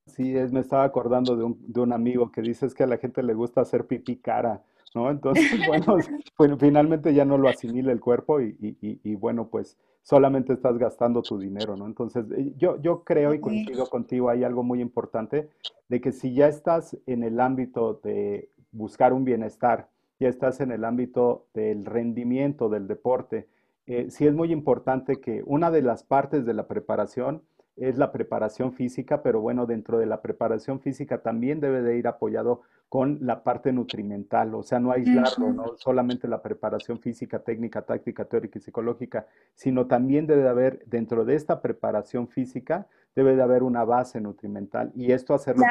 Sí, 0.06 0.36
es, 0.36 0.52
me 0.52 0.60
estaba 0.60 0.84
acordando 0.84 1.36
de 1.36 1.44
un, 1.44 1.58
de 1.66 1.80
un 1.80 1.92
amigo 1.92 2.30
que 2.30 2.42
dice 2.42 2.66
es 2.66 2.74
que 2.74 2.84
a 2.84 2.86
la 2.86 2.98
gente 2.98 3.22
le 3.22 3.34
gusta 3.34 3.62
hacer 3.62 3.86
pipí 3.86 4.16
cara, 4.16 4.62
¿no? 4.94 5.10
Entonces, 5.10 5.44
bueno, 5.68 5.96
pues, 6.36 6.52
finalmente 6.58 7.14
ya 7.14 7.24
no 7.24 7.38
lo 7.38 7.48
asimila 7.48 7.90
el 7.90 8.00
cuerpo 8.00 8.40
y, 8.40 8.56
y, 8.60 9.00
y, 9.02 9.14
bueno, 9.16 9.48
pues 9.48 9.78
solamente 10.02 10.52
estás 10.52 10.76
gastando 10.78 11.22
tu 11.22 11.38
dinero, 11.38 11.76
¿no? 11.76 11.86
Entonces, 11.86 12.26
eh, 12.36 12.52
yo, 12.56 12.80
yo 12.82 13.02
creo 13.02 13.32
y 13.32 13.40
coincido 13.40 13.86
contigo, 13.86 14.28
hay 14.28 14.44
algo 14.44 14.62
muy 14.62 14.80
importante 14.80 15.48
de 15.88 16.00
que 16.00 16.12
si 16.12 16.34
ya 16.34 16.48
estás 16.48 16.96
en 17.06 17.22
el 17.22 17.40
ámbito 17.40 18.00
de 18.04 18.50
buscar 18.72 19.14
un 19.14 19.24
bienestar, 19.24 19.88
ya 20.20 20.28
estás 20.28 20.60
en 20.60 20.70
el 20.70 20.84
ámbito 20.84 21.46
del 21.54 21.86
rendimiento 21.86 22.68
del 22.68 22.86
deporte, 22.86 23.48
eh, 23.86 24.10
sí 24.10 24.26
es 24.26 24.34
muy 24.34 24.52
importante 24.52 25.20
que 25.20 25.42
una 25.46 25.70
de 25.70 25.82
las 25.82 26.04
partes 26.04 26.44
de 26.44 26.54
la 26.54 26.66
preparación 26.66 27.42
es 27.76 27.96
la 27.98 28.12
preparación 28.12 28.72
física, 28.72 29.22
pero 29.22 29.40
bueno, 29.40 29.66
dentro 29.66 29.98
de 29.98 30.06
la 30.06 30.22
preparación 30.22 30.80
física 30.80 31.22
también 31.22 31.60
debe 31.60 31.82
de 31.82 31.96
ir 31.96 32.06
apoyado 32.06 32.62
con 32.88 33.18
la 33.22 33.42
parte 33.42 33.72
nutrimental, 33.72 34.54
o 34.54 34.62
sea, 34.62 34.78
no 34.78 34.92
aislarlo, 34.92 35.52
no 35.52 35.76
solamente 35.76 36.28
la 36.28 36.42
preparación 36.42 37.00
física, 37.00 37.40
técnica, 37.40 37.82
táctica, 37.82 38.24
teórica 38.26 38.58
y 38.58 38.62
psicológica, 38.62 39.26
sino 39.54 39.86
también 39.86 40.28
debe 40.28 40.42
de 40.42 40.48
haber 40.48 40.84
dentro 40.86 41.24
de 41.24 41.34
esta 41.34 41.60
preparación 41.60 42.28
física 42.28 42.86
debe 43.14 43.36
de 43.36 43.42
haber 43.42 43.62
una 43.62 43.84
base 43.84 44.20
nutrimental 44.20 44.90
y 44.94 45.12
esto 45.12 45.34
hacerlo 45.34 45.64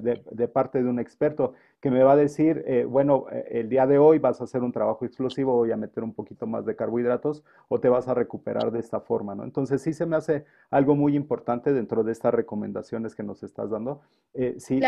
de, 0.00 0.48
parte 0.48 0.82
de 0.82 0.88
un 0.88 0.98
experto 0.98 1.54
que 1.80 1.90
me 1.90 2.02
va 2.02 2.12
a 2.12 2.16
decir, 2.16 2.62
eh, 2.66 2.84
bueno, 2.84 3.26
eh, 3.32 3.46
el 3.52 3.68
día 3.70 3.86
de 3.86 3.98
hoy 3.98 4.18
vas 4.18 4.40
a 4.40 4.44
hacer 4.44 4.62
un 4.62 4.72
trabajo 4.72 5.04
explosivo, 5.06 5.54
voy 5.54 5.72
a 5.72 5.76
meter 5.76 6.04
un 6.04 6.12
poquito 6.12 6.46
más 6.46 6.66
de 6.66 6.76
carbohidratos 6.76 7.42
o 7.68 7.80
te 7.80 7.88
vas 7.88 8.08
a 8.08 8.14
recuperar 8.14 8.70
de 8.70 8.80
esta 8.80 9.00
forma, 9.00 9.34
¿no? 9.34 9.44
Entonces 9.44 9.80
sí 9.80 9.94
se 9.94 10.04
me 10.04 10.16
hace 10.16 10.44
algo 10.70 10.94
muy 10.94 11.16
importante 11.16 11.72
dentro 11.72 12.04
de 12.04 12.12
estas 12.12 12.34
recomendaciones 12.34 13.14
que 13.14 13.22
nos 13.22 13.42
estás 13.42 13.70
dando. 13.70 14.02
Eh, 14.34 14.56
sí, 14.58 14.80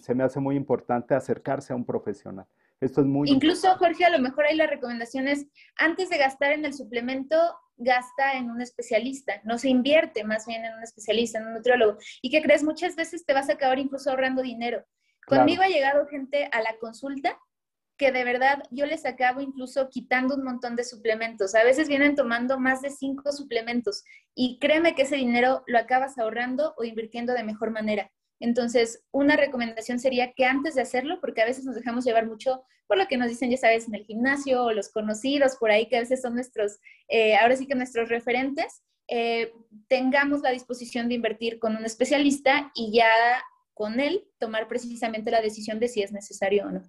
se 0.00 0.14
me 0.14 0.24
hace 0.24 0.40
muy 0.40 0.56
importante 0.56 1.14
acercarse 1.14 1.72
a 1.72 1.76
un 1.76 1.84
profesional. 1.84 2.46
Esto 2.80 3.00
es 3.00 3.06
muy 3.06 3.30
Incluso, 3.30 3.68
Jorge, 3.78 4.04
a 4.04 4.10
lo 4.10 4.18
mejor 4.18 4.44
ahí 4.44 4.56
la 4.56 4.66
recomendación 4.66 5.28
es, 5.28 5.46
antes 5.76 6.10
de 6.10 6.18
gastar 6.18 6.52
en 6.52 6.64
el 6.64 6.74
suplemento, 6.74 7.36
gasta 7.76 8.34
en 8.34 8.50
un 8.50 8.60
especialista, 8.60 9.40
no 9.44 9.58
se 9.58 9.68
invierte 9.68 10.24
más 10.24 10.46
bien 10.46 10.64
en 10.64 10.74
un 10.74 10.82
especialista, 10.82 11.38
en 11.38 11.46
un 11.46 11.54
nutriólogo. 11.54 11.98
¿Y 12.20 12.30
qué 12.30 12.42
crees? 12.42 12.62
Muchas 12.62 12.96
veces 12.96 13.24
te 13.24 13.34
vas 13.34 13.48
a 13.48 13.54
acabar 13.54 13.78
incluso 13.78 14.10
ahorrando 14.10 14.42
dinero. 14.42 14.84
Conmigo 15.26 15.62
ha 15.62 15.68
llegado 15.68 16.06
gente 16.06 16.48
a 16.52 16.60
la 16.60 16.76
consulta 16.78 17.38
que 17.96 18.10
de 18.10 18.24
verdad 18.24 18.62
yo 18.70 18.86
les 18.86 19.06
acabo 19.06 19.40
incluso 19.40 19.88
quitando 19.88 20.34
un 20.34 20.42
montón 20.42 20.74
de 20.74 20.84
suplementos. 20.84 21.54
A 21.54 21.62
veces 21.62 21.88
vienen 21.88 22.16
tomando 22.16 22.58
más 22.58 22.82
de 22.82 22.90
cinco 22.90 23.30
suplementos 23.30 24.02
y 24.34 24.58
créeme 24.58 24.94
que 24.94 25.02
ese 25.02 25.16
dinero 25.16 25.62
lo 25.66 25.78
acabas 25.78 26.18
ahorrando 26.18 26.74
o 26.76 26.84
invirtiendo 26.84 27.32
de 27.32 27.44
mejor 27.44 27.70
manera. 27.70 28.10
Entonces, 28.42 29.04
una 29.12 29.36
recomendación 29.36 30.00
sería 30.00 30.32
que 30.32 30.44
antes 30.44 30.74
de 30.74 30.82
hacerlo, 30.82 31.20
porque 31.20 31.42
a 31.42 31.46
veces 31.46 31.64
nos 31.64 31.76
dejamos 31.76 32.04
llevar 32.04 32.26
mucho 32.26 32.64
por 32.88 32.98
lo 32.98 33.06
que 33.06 33.16
nos 33.16 33.28
dicen, 33.28 33.50
ya 33.50 33.56
sabes, 33.56 33.86
en 33.86 33.94
el 33.94 34.04
gimnasio 34.04 34.64
o 34.64 34.72
los 34.72 34.88
conocidos 34.88 35.56
por 35.60 35.70
ahí, 35.70 35.86
que 35.88 35.96
a 35.96 36.00
veces 36.00 36.22
son 36.22 36.34
nuestros, 36.34 36.80
eh, 37.06 37.36
ahora 37.36 37.54
sí 37.54 37.68
que 37.68 37.76
nuestros 37.76 38.08
referentes, 38.08 38.82
eh, 39.06 39.52
tengamos 39.86 40.40
la 40.40 40.50
disposición 40.50 41.08
de 41.08 41.14
invertir 41.14 41.60
con 41.60 41.76
un 41.76 41.84
especialista 41.84 42.72
y 42.74 42.92
ya 42.92 43.06
con 43.74 44.00
él 44.00 44.24
tomar 44.40 44.66
precisamente 44.66 45.30
la 45.30 45.40
decisión 45.40 45.78
de 45.78 45.86
si 45.86 46.02
es 46.02 46.10
necesario 46.10 46.66
o 46.66 46.70
no. 46.72 46.82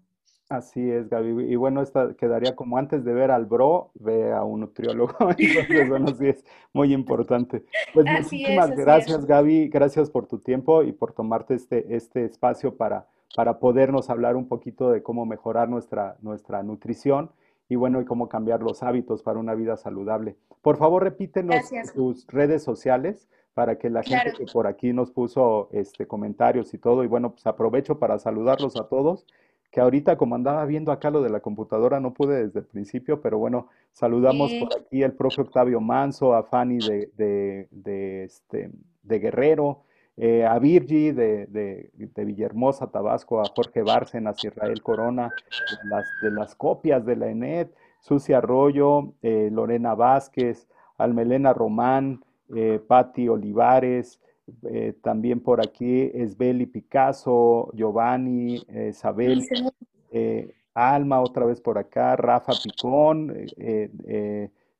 Así 0.54 0.92
es, 0.92 1.10
Gaby. 1.10 1.52
Y 1.52 1.56
bueno, 1.56 1.82
esta 1.82 2.14
quedaría 2.14 2.56
como 2.56 2.78
antes 2.78 3.04
de 3.04 3.12
ver 3.12 3.32
al 3.32 3.48
bro, 3.48 3.90
ve 3.96 4.32
a 4.32 4.44
un 4.44 4.60
nutriólogo. 4.60 5.16
Entonces, 5.38 5.90
bueno, 5.90 6.14
sí 6.14 6.28
es 6.28 6.46
muy 6.74 6.94
importante. 6.94 7.66
Pues 7.92 8.06
muchísimas 8.06 8.70
gracias, 8.76 9.26
Gaby. 9.26 9.70
Gracias 9.70 10.12
por 10.12 10.28
tu 10.28 10.38
tiempo 10.38 10.84
y 10.84 10.92
por 10.92 11.12
tomarte 11.12 11.56
este, 11.56 11.96
este 11.96 12.26
espacio 12.26 12.78
para, 12.78 13.08
para 13.36 13.58
podernos 13.58 14.12
hablar 14.12 14.36
un 14.36 14.48
poquito 14.48 14.92
de 14.92 15.02
cómo 15.02 15.26
mejorar 15.26 15.70
nuestra, 15.70 16.18
nuestra 16.22 16.62
nutrición 16.62 17.32
y 17.68 17.76
bueno, 17.76 18.00
y 18.00 18.06
cómo 18.06 18.30
cambiar 18.30 18.62
los 18.62 18.84
hábitos 18.84 19.24
para 19.24 19.40
una 19.40 19.56
vida 19.56 19.76
saludable. 19.76 20.36
Por 20.62 20.78
favor, 20.78 21.02
repítenos 21.02 21.72
tus 21.96 22.28
redes 22.28 22.62
sociales 22.62 23.28
para 23.56 23.80
que 23.80 23.90
la 23.90 24.04
gente 24.04 24.34
que 24.38 24.46
por 24.54 24.68
aquí 24.68 24.94
nos 24.94 25.10
puso 25.10 25.70
este, 25.72 26.06
comentarios 26.06 26.76
y 26.76 26.78
todo, 26.78 27.04
y 27.04 27.08
bueno, 27.08 27.32
pues 27.32 27.48
aprovecho 27.48 27.98
para 27.98 28.20
saludarlos 28.20 28.76
a 28.76 28.88
todos 28.88 29.26
que 29.74 29.82
ahorita 29.82 30.18
como 30.18 30.36
andaba 30.36 30.64
viendo 30.66 30.92
acá 30.92 31.10
lo 31.10 31.24
de 31.24 31.32
la 31.32 31.40
computadora 31.40 32.00
no 32.00 32.14
pude 32.14 32.46
desde 32.46 32.60
el 32.60 32.66
principio, 32.68 33.22
pero 33.22 33.40
bueno, 33.40 33.70
saludamos 33.92 34.54
por 34.54 34.70
aquí 34.80 35.02
al 35.02 35.14
profe 35.14 35.42
Octavio 35.42 35.82
Manso, 35.82 36.36
a 36.36 36.44
Fanny 36.44 36.78
de, 36.78 37.68
de, 37.72 38.24
este, 38.24 38.70
de 39.02 39.20
Guerrero, 39.20 39.82
eh, 40.16 40.46
a 40.46 40.60
Virgi 40.60 41.12
de, 41.12 41.48
de, 41.48 42.24
Villahermosa, 42.24 42.92
Tabasco, 42.92 43.42
a 43.42 43.46
Jorge 43.46 43.82
Bárcenas, 43.82 44.44
Israel 44.44 44.80
Corona, 44.84 45.32
de 45.50 45.90
las, 45.90 46.06
de 46.22 46.30
las 46.30 46.54
copias 46.54 47.04
de 47.04 47.16
la 47.16 47.30
ENET, 47.30 47.74
Sucia 48.00 48.38
Arroyo, 48.38 49.14
eh, 49.24 49.50
Lorena 49.52 49.96
Vázquez, 49.96 50.68
Almelena 51.00 51.52
Román, 51.52 52.24
eh, 52.56 52.80
Patti 52.88 53.28
Olivares, 53.28 54.22
eh, 54.64 54.94
también 55.02 55.40
por 55.40 55.62
aquí 55.62 56.12
Esbeli 56.14 56.66
Picasso, 56.66 57.72
Giovanni, 57.74 58.64
eh, 58.68 58.90
Isabel, 58.90 59.46
eh, 60.12 60.54
Alma 60.74 61.22
otra 61.22 61.46
vez 61.46 61.62
por 61.62 61.78
acá, 61.78 62.16
Rafa 62.16 62.54
Picón, 62.64 63.48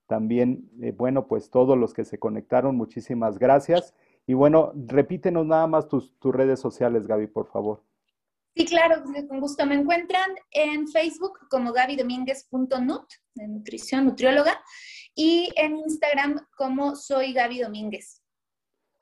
también, 0.08 0.70
bueno, 0.96 1.28
pues 1.28 1.50
todos 1.50 1.78
los 1.78 1.94
que 1.94 2.04
se 2.04 2.20
conectaron, 2.20 2.76
muchísimas 2.76 3.38
gracias. 3.40 3.94
Y 4.26 4.34
bueno, 4.34 4.74
repítenos 4.76 5.46
nada 5.46 5.68
más 5.68 5.88
tus, 5.88 6.18
tus 6.20 6.34
redes 6.34 6.60
sociales, 6.60 7.08
Gaby, 7.08 7.28
por 7.28 7.48
favor. 7.48 7.84
Sí, 8.56 8.66
claro, 8.66 9.04
con 9.28 9.40
gusto. 9.40 9.66
Me 9.66 9.76
encuentran 9.76 10.32
en 10.52 10.88
Facebook 10.88 11.40
como 11.50 11.74
gabydomínguez.nut, 11.74 13.06
de 13.36 13.48
nutrición, 13.48 14.06
nutrióloga, 14.06 14.62
y 15.16 15.52
en 15.56 15.78
Instagram 15.78 16.48
como 16.56 16.96
soy 16.96 17.34
Gaby 17.34 17.60
Domínguez. 17.60 18.23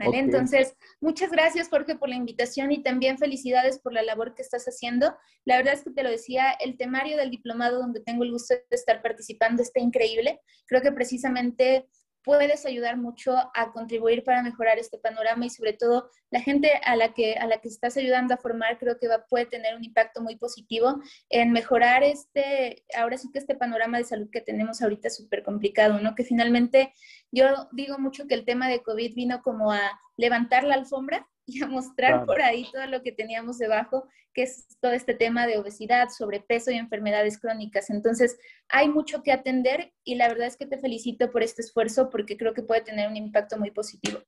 Entonces, 0.01 0.75
muchas 0.99 1.31
gracias 1.31 1.69
Jorge 1.69 1.95
por 1.95 2.09
la 2.09 2.15
invitación 2.15 2.71
y 2.71 2.83
también 2.83 3.17
felicidades 3.17 3.79
por 3.79 3.93
la 3.93 4.03
labor 4.03 4.33
que 4.33 4.41
estás 4.41 4.65
haciendo. 4.65 5.15
La 5.45 5.57
verdad 5.57 5.73
es 5.73 5.83
que 5.83 5.91
te 5.91 6.03
lo 6.03 6.09
decía, 6.09 6.51
el 6.51 6.77
temario 6.77 7.17
del 7.17 7.31
diplomado 7.31 7.79
donde 7.79 8.01
tengo 8.01 8.23
el 8.23 8.31
gusto 8.31 8.55
de 8.55 8.75
estar 8.75 9.01
participando 9.01 9.61
está 9.61 9.79
increíble. 9.79 10.41
Creo 10.67 10.81
que 10.81 10.91
precisamente 10.91 11.87
puedes 12.23 12.65
ayudar 12.65 12.97
mucho 12.97 13.35
a 13.53 13.71
contribuir 13.71 14.23
para 14.23 14.43
mejorar 14.43 14.77
este 14.79 14.97
panorama 14.97 15.45
y 15.45 15.49
sobre 15.49 15.73
todo 15.73 16.09
la 16.29 16.41
gente 16.41 16.71
a 16.83 16.95
la 16.95 17.13
que, 17.13 17.35
a 17.35 17.47
la 17.47 17.59
que 17.59 17.67
estás 17.67 17.97
ayudando 17.97 18.33
a 18.33 18.37
formar 18.37 18.77
creo 18.77 18.97
que 18.99 19.07
va, 19.07 19.25
puede 19.25 19.45
tener 19.45 19.75
un 19.75 19.83
impacto 19.83 20.21
muy 20.21 20.35
positivo 20.35 21.01
en 21.29 21.51
mejorar 21.51 22.03
este, 22.03 22.85
ahora 22.95 23.17
sí 23.17 23.29
que 23.31 23.39
este 23.39 23.55
panorama 23.55 23.97
de 23.97 24.03
salud 24.03 24.29
que 24.31 24.41
tenemos 24.41 24.81
ahorita 24.81 25.09
súper 25.09 25.43
complicado, 25.43 25.99
¿no? 25.99 26.15
Que 26.15 26.23
finalmente 26.23 26.93
yo 27.31 27.69
digo 27.71 27.97
mucho 27.97 28.27
que 28.27 28.35
el 28.35 28.45
tema 28.45 28.67
de 28.69 28.83
COVID 28.83 29.15
vino 29.15 29.41
como 29.41 29.71
a 29.71 29.99
levantar 30.17 30.63
la 30.63 30.75
alfombra 30.75 31.27
y 31.45 31.63
a 31.63 31.67
mostrar 31.67 32.25
por 32.25 32.41
ahí 32.41 32.65
todo 32.71 32.85
lo 32.87 33.01
que 33.01 33.11
teníamos 33.11 33.57
debajo, 33.57 34.07
que 34.33 34.43
es 34.43 34.67
todo 34.79 34.91
este 34.91 35.13
tema 35.13 35.47
de 35.47 35.57
obesidad, 35.57 36.09
sobrepeso 36.09 36.71
y 36.71 36.75
enfermedades 36.75 37.39
crónicas. 37.39 37.89
Entonces, 37.89 38.39
hay 38.69 38.89
mucho 38.89 39.23
que 39.23 39.31
atender 39.31 39.93
y 40.03 40.15
la 40.15 40.27
verdad 40.27 40.47
es 40.47 40.57
que 40.57 40.65
te 40.65 40.77
felicito 40.77 41.31
por 41.31 41.43
este 41.43 41.61
esfuerzo 41.61 42.09
porque 42.09 42.37
creo 42.37 42.53
que 42.53 42.63
puede 42.63 42.81
tener 42.81 43.09
un 43.09 43.17
impacto 43.17 43.57
muy 43.57 43.71
positivo. 43.71 44.19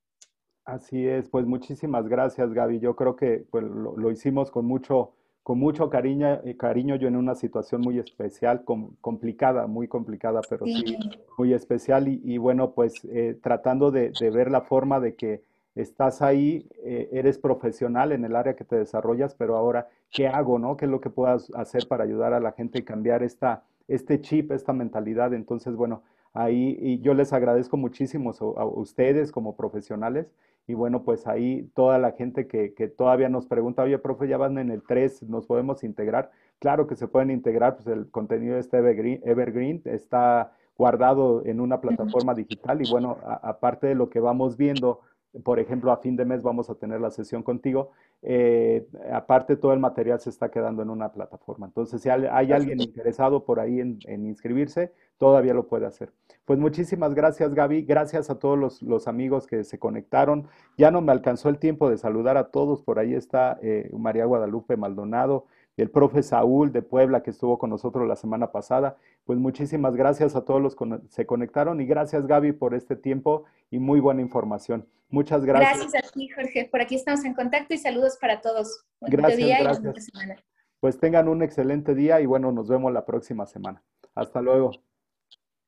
Así 0.66 1.06
es, 1.06 1.30
pues 1.30 1.46
muchísimas 1.46 2.08
gracias 2.08 2.54
Gaby. 2.54 2.80
Yo 2.80 2.96
creo 2.96 3.16
que 3.16 3.46
pues, 3.52 3.64
lo, 3.66 4.12
hicimos 4.12 4.50
con 4.50 4.66
mucho, 4.66 5.12
con 5.44 5.60
mucho 5.60 5.90
cariño, 5.90 6.40
eh, 6.46 6.56
cariño, 6.56 6.96
yo 6.96 7.10
en 7.10 7.18
una 7.18 7.36
situación 7.36 7.82
muy 7.82 8.00
especial, 8.00 8.64
complicada, 8.64 9.68
muy 9.68 9.90
complicada, 9.90 10.40
pero 10.50 10.66
sí, 10.66 10.98
muy 11.38 11.54
especial 11.54 12.08
y, 12.08 12.38
bueno, 12.38 12.72
pues 12.72 13.04
eh, 13.06 13.38
tratando 13.44 13.92
de 13.92 14.14
ver 14.32 14.50
la 14.50 14.62
forma 14.62 15.02
de 15.02 15.16
que 15.16 15.44
estás 15.76 16.22
ahí, 16.22 16.68
eh, 16.84 17.10
eres 17.12 17.38
profesional 17.38 18.12
en 18.12 18.26
el 18.26 18.36
área 18.36 18.56
que 18.56 18.64
te 18.64 18.76
desarrollas, 18.76 19.36
pero 19.36 19.56
ahora, 19.56 19.88
¿qué 20.12 20.28
hago, 20.28 20.60
no? 20.60 20.78
¿Qué 20.78 20.86
es 20.86 20.92
lo 20.92 21.02
que 21.02 21.10
puedas 21.10 21.52
hacer 21.56 21.88
para 21.88 22.04
ayudar 22.04 22.34
a 22.34 22.40
la 22.40 22.52
gente 22.52 22.80
a 22.80 22.86
cambiar 22.86 23.24
esta, 23.24 23.64
este 23.88 24.22
chip, 24.22 24.52
esta 24.52 24.74
mentalidad? 24.74 25.34
Entonces, 25.34 25.76
bueno, 25.76 26.04
ahí 26.34 26.78
y 26.80 27.00
yo 27.00 27.14
les 27.14 27.34
agradezco 27.34 27.78
muchísimo 27.78 28.32
a, 28.58 28.66
ustedes 28.66 29.32
como 29.32 29.56
profesionales 29.56 30.32
y 30.66 30.76
bueno, 30.76 31.04
pues 31.04 31.28
ahí 31.28 31.70
toda 31.74 31.98
la 31.98 32.14
gente 32.14 32.48
que, 32.48 32.70
todavía 32.96 33.30
nos 33.30 33.48
pregunta, 33.48 33.84
oye, 33.84 33.98
profe, 33.98 34.28
ya 34.28 34.38
van 34.38 34.58
en 34.58 34.72
el 34.72 34.82
3, 34.84 35.24
¿nos 35.24 35.46
podemos 35.46 35.84
integrar? 35.84 36.32
Claro 36.60 36.88
que 36.88 36.96
se 36.96 37.08
pueden 37.08 37.32
integrar, 37.32 37.76
pues 37.76 37.88
el 37.88 38.10
contenido 38.10 38.54
de 38.54 38.62
este 38.62 38.78
Evergreen, 38.78 39.22
Evergreen 39.26 39.82
está 39.86 40.54
guardado 40.78 41.46
en 41.46 41.60
una 41.60 41.82
plataforma 41.82 42.34
digital 42.34 42.82
y 42.82 42.90
bueno, 42.90 43.18
aparte 43.24 43.88
de 43.88 43.96
lo 43.96 44.10
que 44.10 44.20
vamos 44.20 44.58
viendo, 44.58 45.02
por 45.42 45.60
ejemplo, 45.60 45.92
a 45.92 45.98
fin 45.98 46.16
de 46.16 46.26
mes 46.26 46.44
vamos 46.44 46.70
a 46.70 46.76
tener 46.76 47.02
la 47.02 47.10
sesión 47.10 47.42
contigo. 47.42 47.92
Eh, 48.22 48.86
aparte, 49.12 49.56
todo 49.56 49.74
el 49.74 49.80
material 49.80 50.20
se 50.20 50.30
está 50.30 50.52
quedando 50.52 50.84
en 50.84 50.90
una 50.92 51.12
plataforma. 51.12 51.66
Entonces, 51.66 52.02
si 52.02 52.10
hay 52.10 52.52
alguien 52.52 52.80
interesado 52.80 53.44
por 53.44 53.60
ahí 53.60 53.80
en, 53.80 54.26
inscribirse, 54.26 54.94
todavía 55.18 55.54
lo 55.56 55.68
puede 55.68 55.88
hacer. 55.88 56.12
Pues 56.46 56.60
muchísimas 56.60 57.16
gracias, 57.16 57.54
Gaby. 57.54 57.82
Gracias 57.84 58.30
a 58.30 58.38
todos 58.38 58.82
los, 58.82 59.08
amigos 59.08 59.48
que 59.48 59.64
se 59.64 59.80
conectaron. 59.80 60.48
Ya 60.78 60.92
no 60.92 61.02
me 61.02 61.12
alcanzó 61.12 61.50
el 61.50 61.58
tiempo 61.58 61.90
de 61.90 61.98
saludar 61.98 62.38
a 62.38 62.50
todos. 62.50 62.84
Por 62.84 63.00
ahí 63.00 63.16
está 63.16 63.58
eh, 63.64 63.90
María 63.98 64.26
Guadalupe 64.26 64.78
Maldonado, 64.78 65.46
el 65.78 65.90
profe 65.90 66.22
Saúl 66.24 66.72
de 66.72 66.82
Puebla 66.82 67.24
que 67.24 67.32
estuvo 67.32 67.58
con 67.58 67.70
nosotros 67.70 68.08
la 68.08 68.16
semana 68.16 68.52
pasada. 68.52 68.98
Pues 69.26 69.40
muchísimas 69.40 69.96
gracias 69.96 70.36
a 70.36 70.46
todos 70.46 70.62
los 70.62 70.76
que 70.76 71.00
se 71.10 71.26
conectaron 71.26 71.82
y 71.82 71.86
gracias 71.86 72.28
Gaby 72.28 72.54
por 72.54 72.76
este 72.76 72.96
tiempo 72.96 73.46
y 73.72 73.80
muy 73.80 74.00
buena 74.00 74.22
información. 74.22 74.88
Muchas 75.10 75.46
gracias. 75.46 75.78
Gracias 75.78 76.06
a 76.06 76.12
ti, 76.12 76.28
Jorge. 76.30 76.68
Por 76.72 76.82
aquí 76.82 76.96
estamos 76.96 77.24
en 77.26 77.34
contacto 77.34 77.74
y 77.74 77.78
saludos 77.78 78.18
para 78.20 78.42
todos. 78.42 78.86
gracias, 79.02 79.38
día 79.38 79.60
gracias. 79.62 80.44
Pues 80.80 81.00
tengan 81.00 81.28
un 81.28 81.42
excelente 81.44 81.96
día 81.96 82.20
y 82.20 82.26
bueno, 82.26 82.52
nos 82.52 82.68
vemos 82.68 82.92
la 82.92 83.06
próxima 83.06 83.46
semana. 83.46 83.82
Hasta 84.16 84.42
luego. 84.42 84.72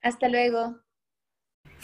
Hasta 0.02 0.30
luego. 0.30 0.85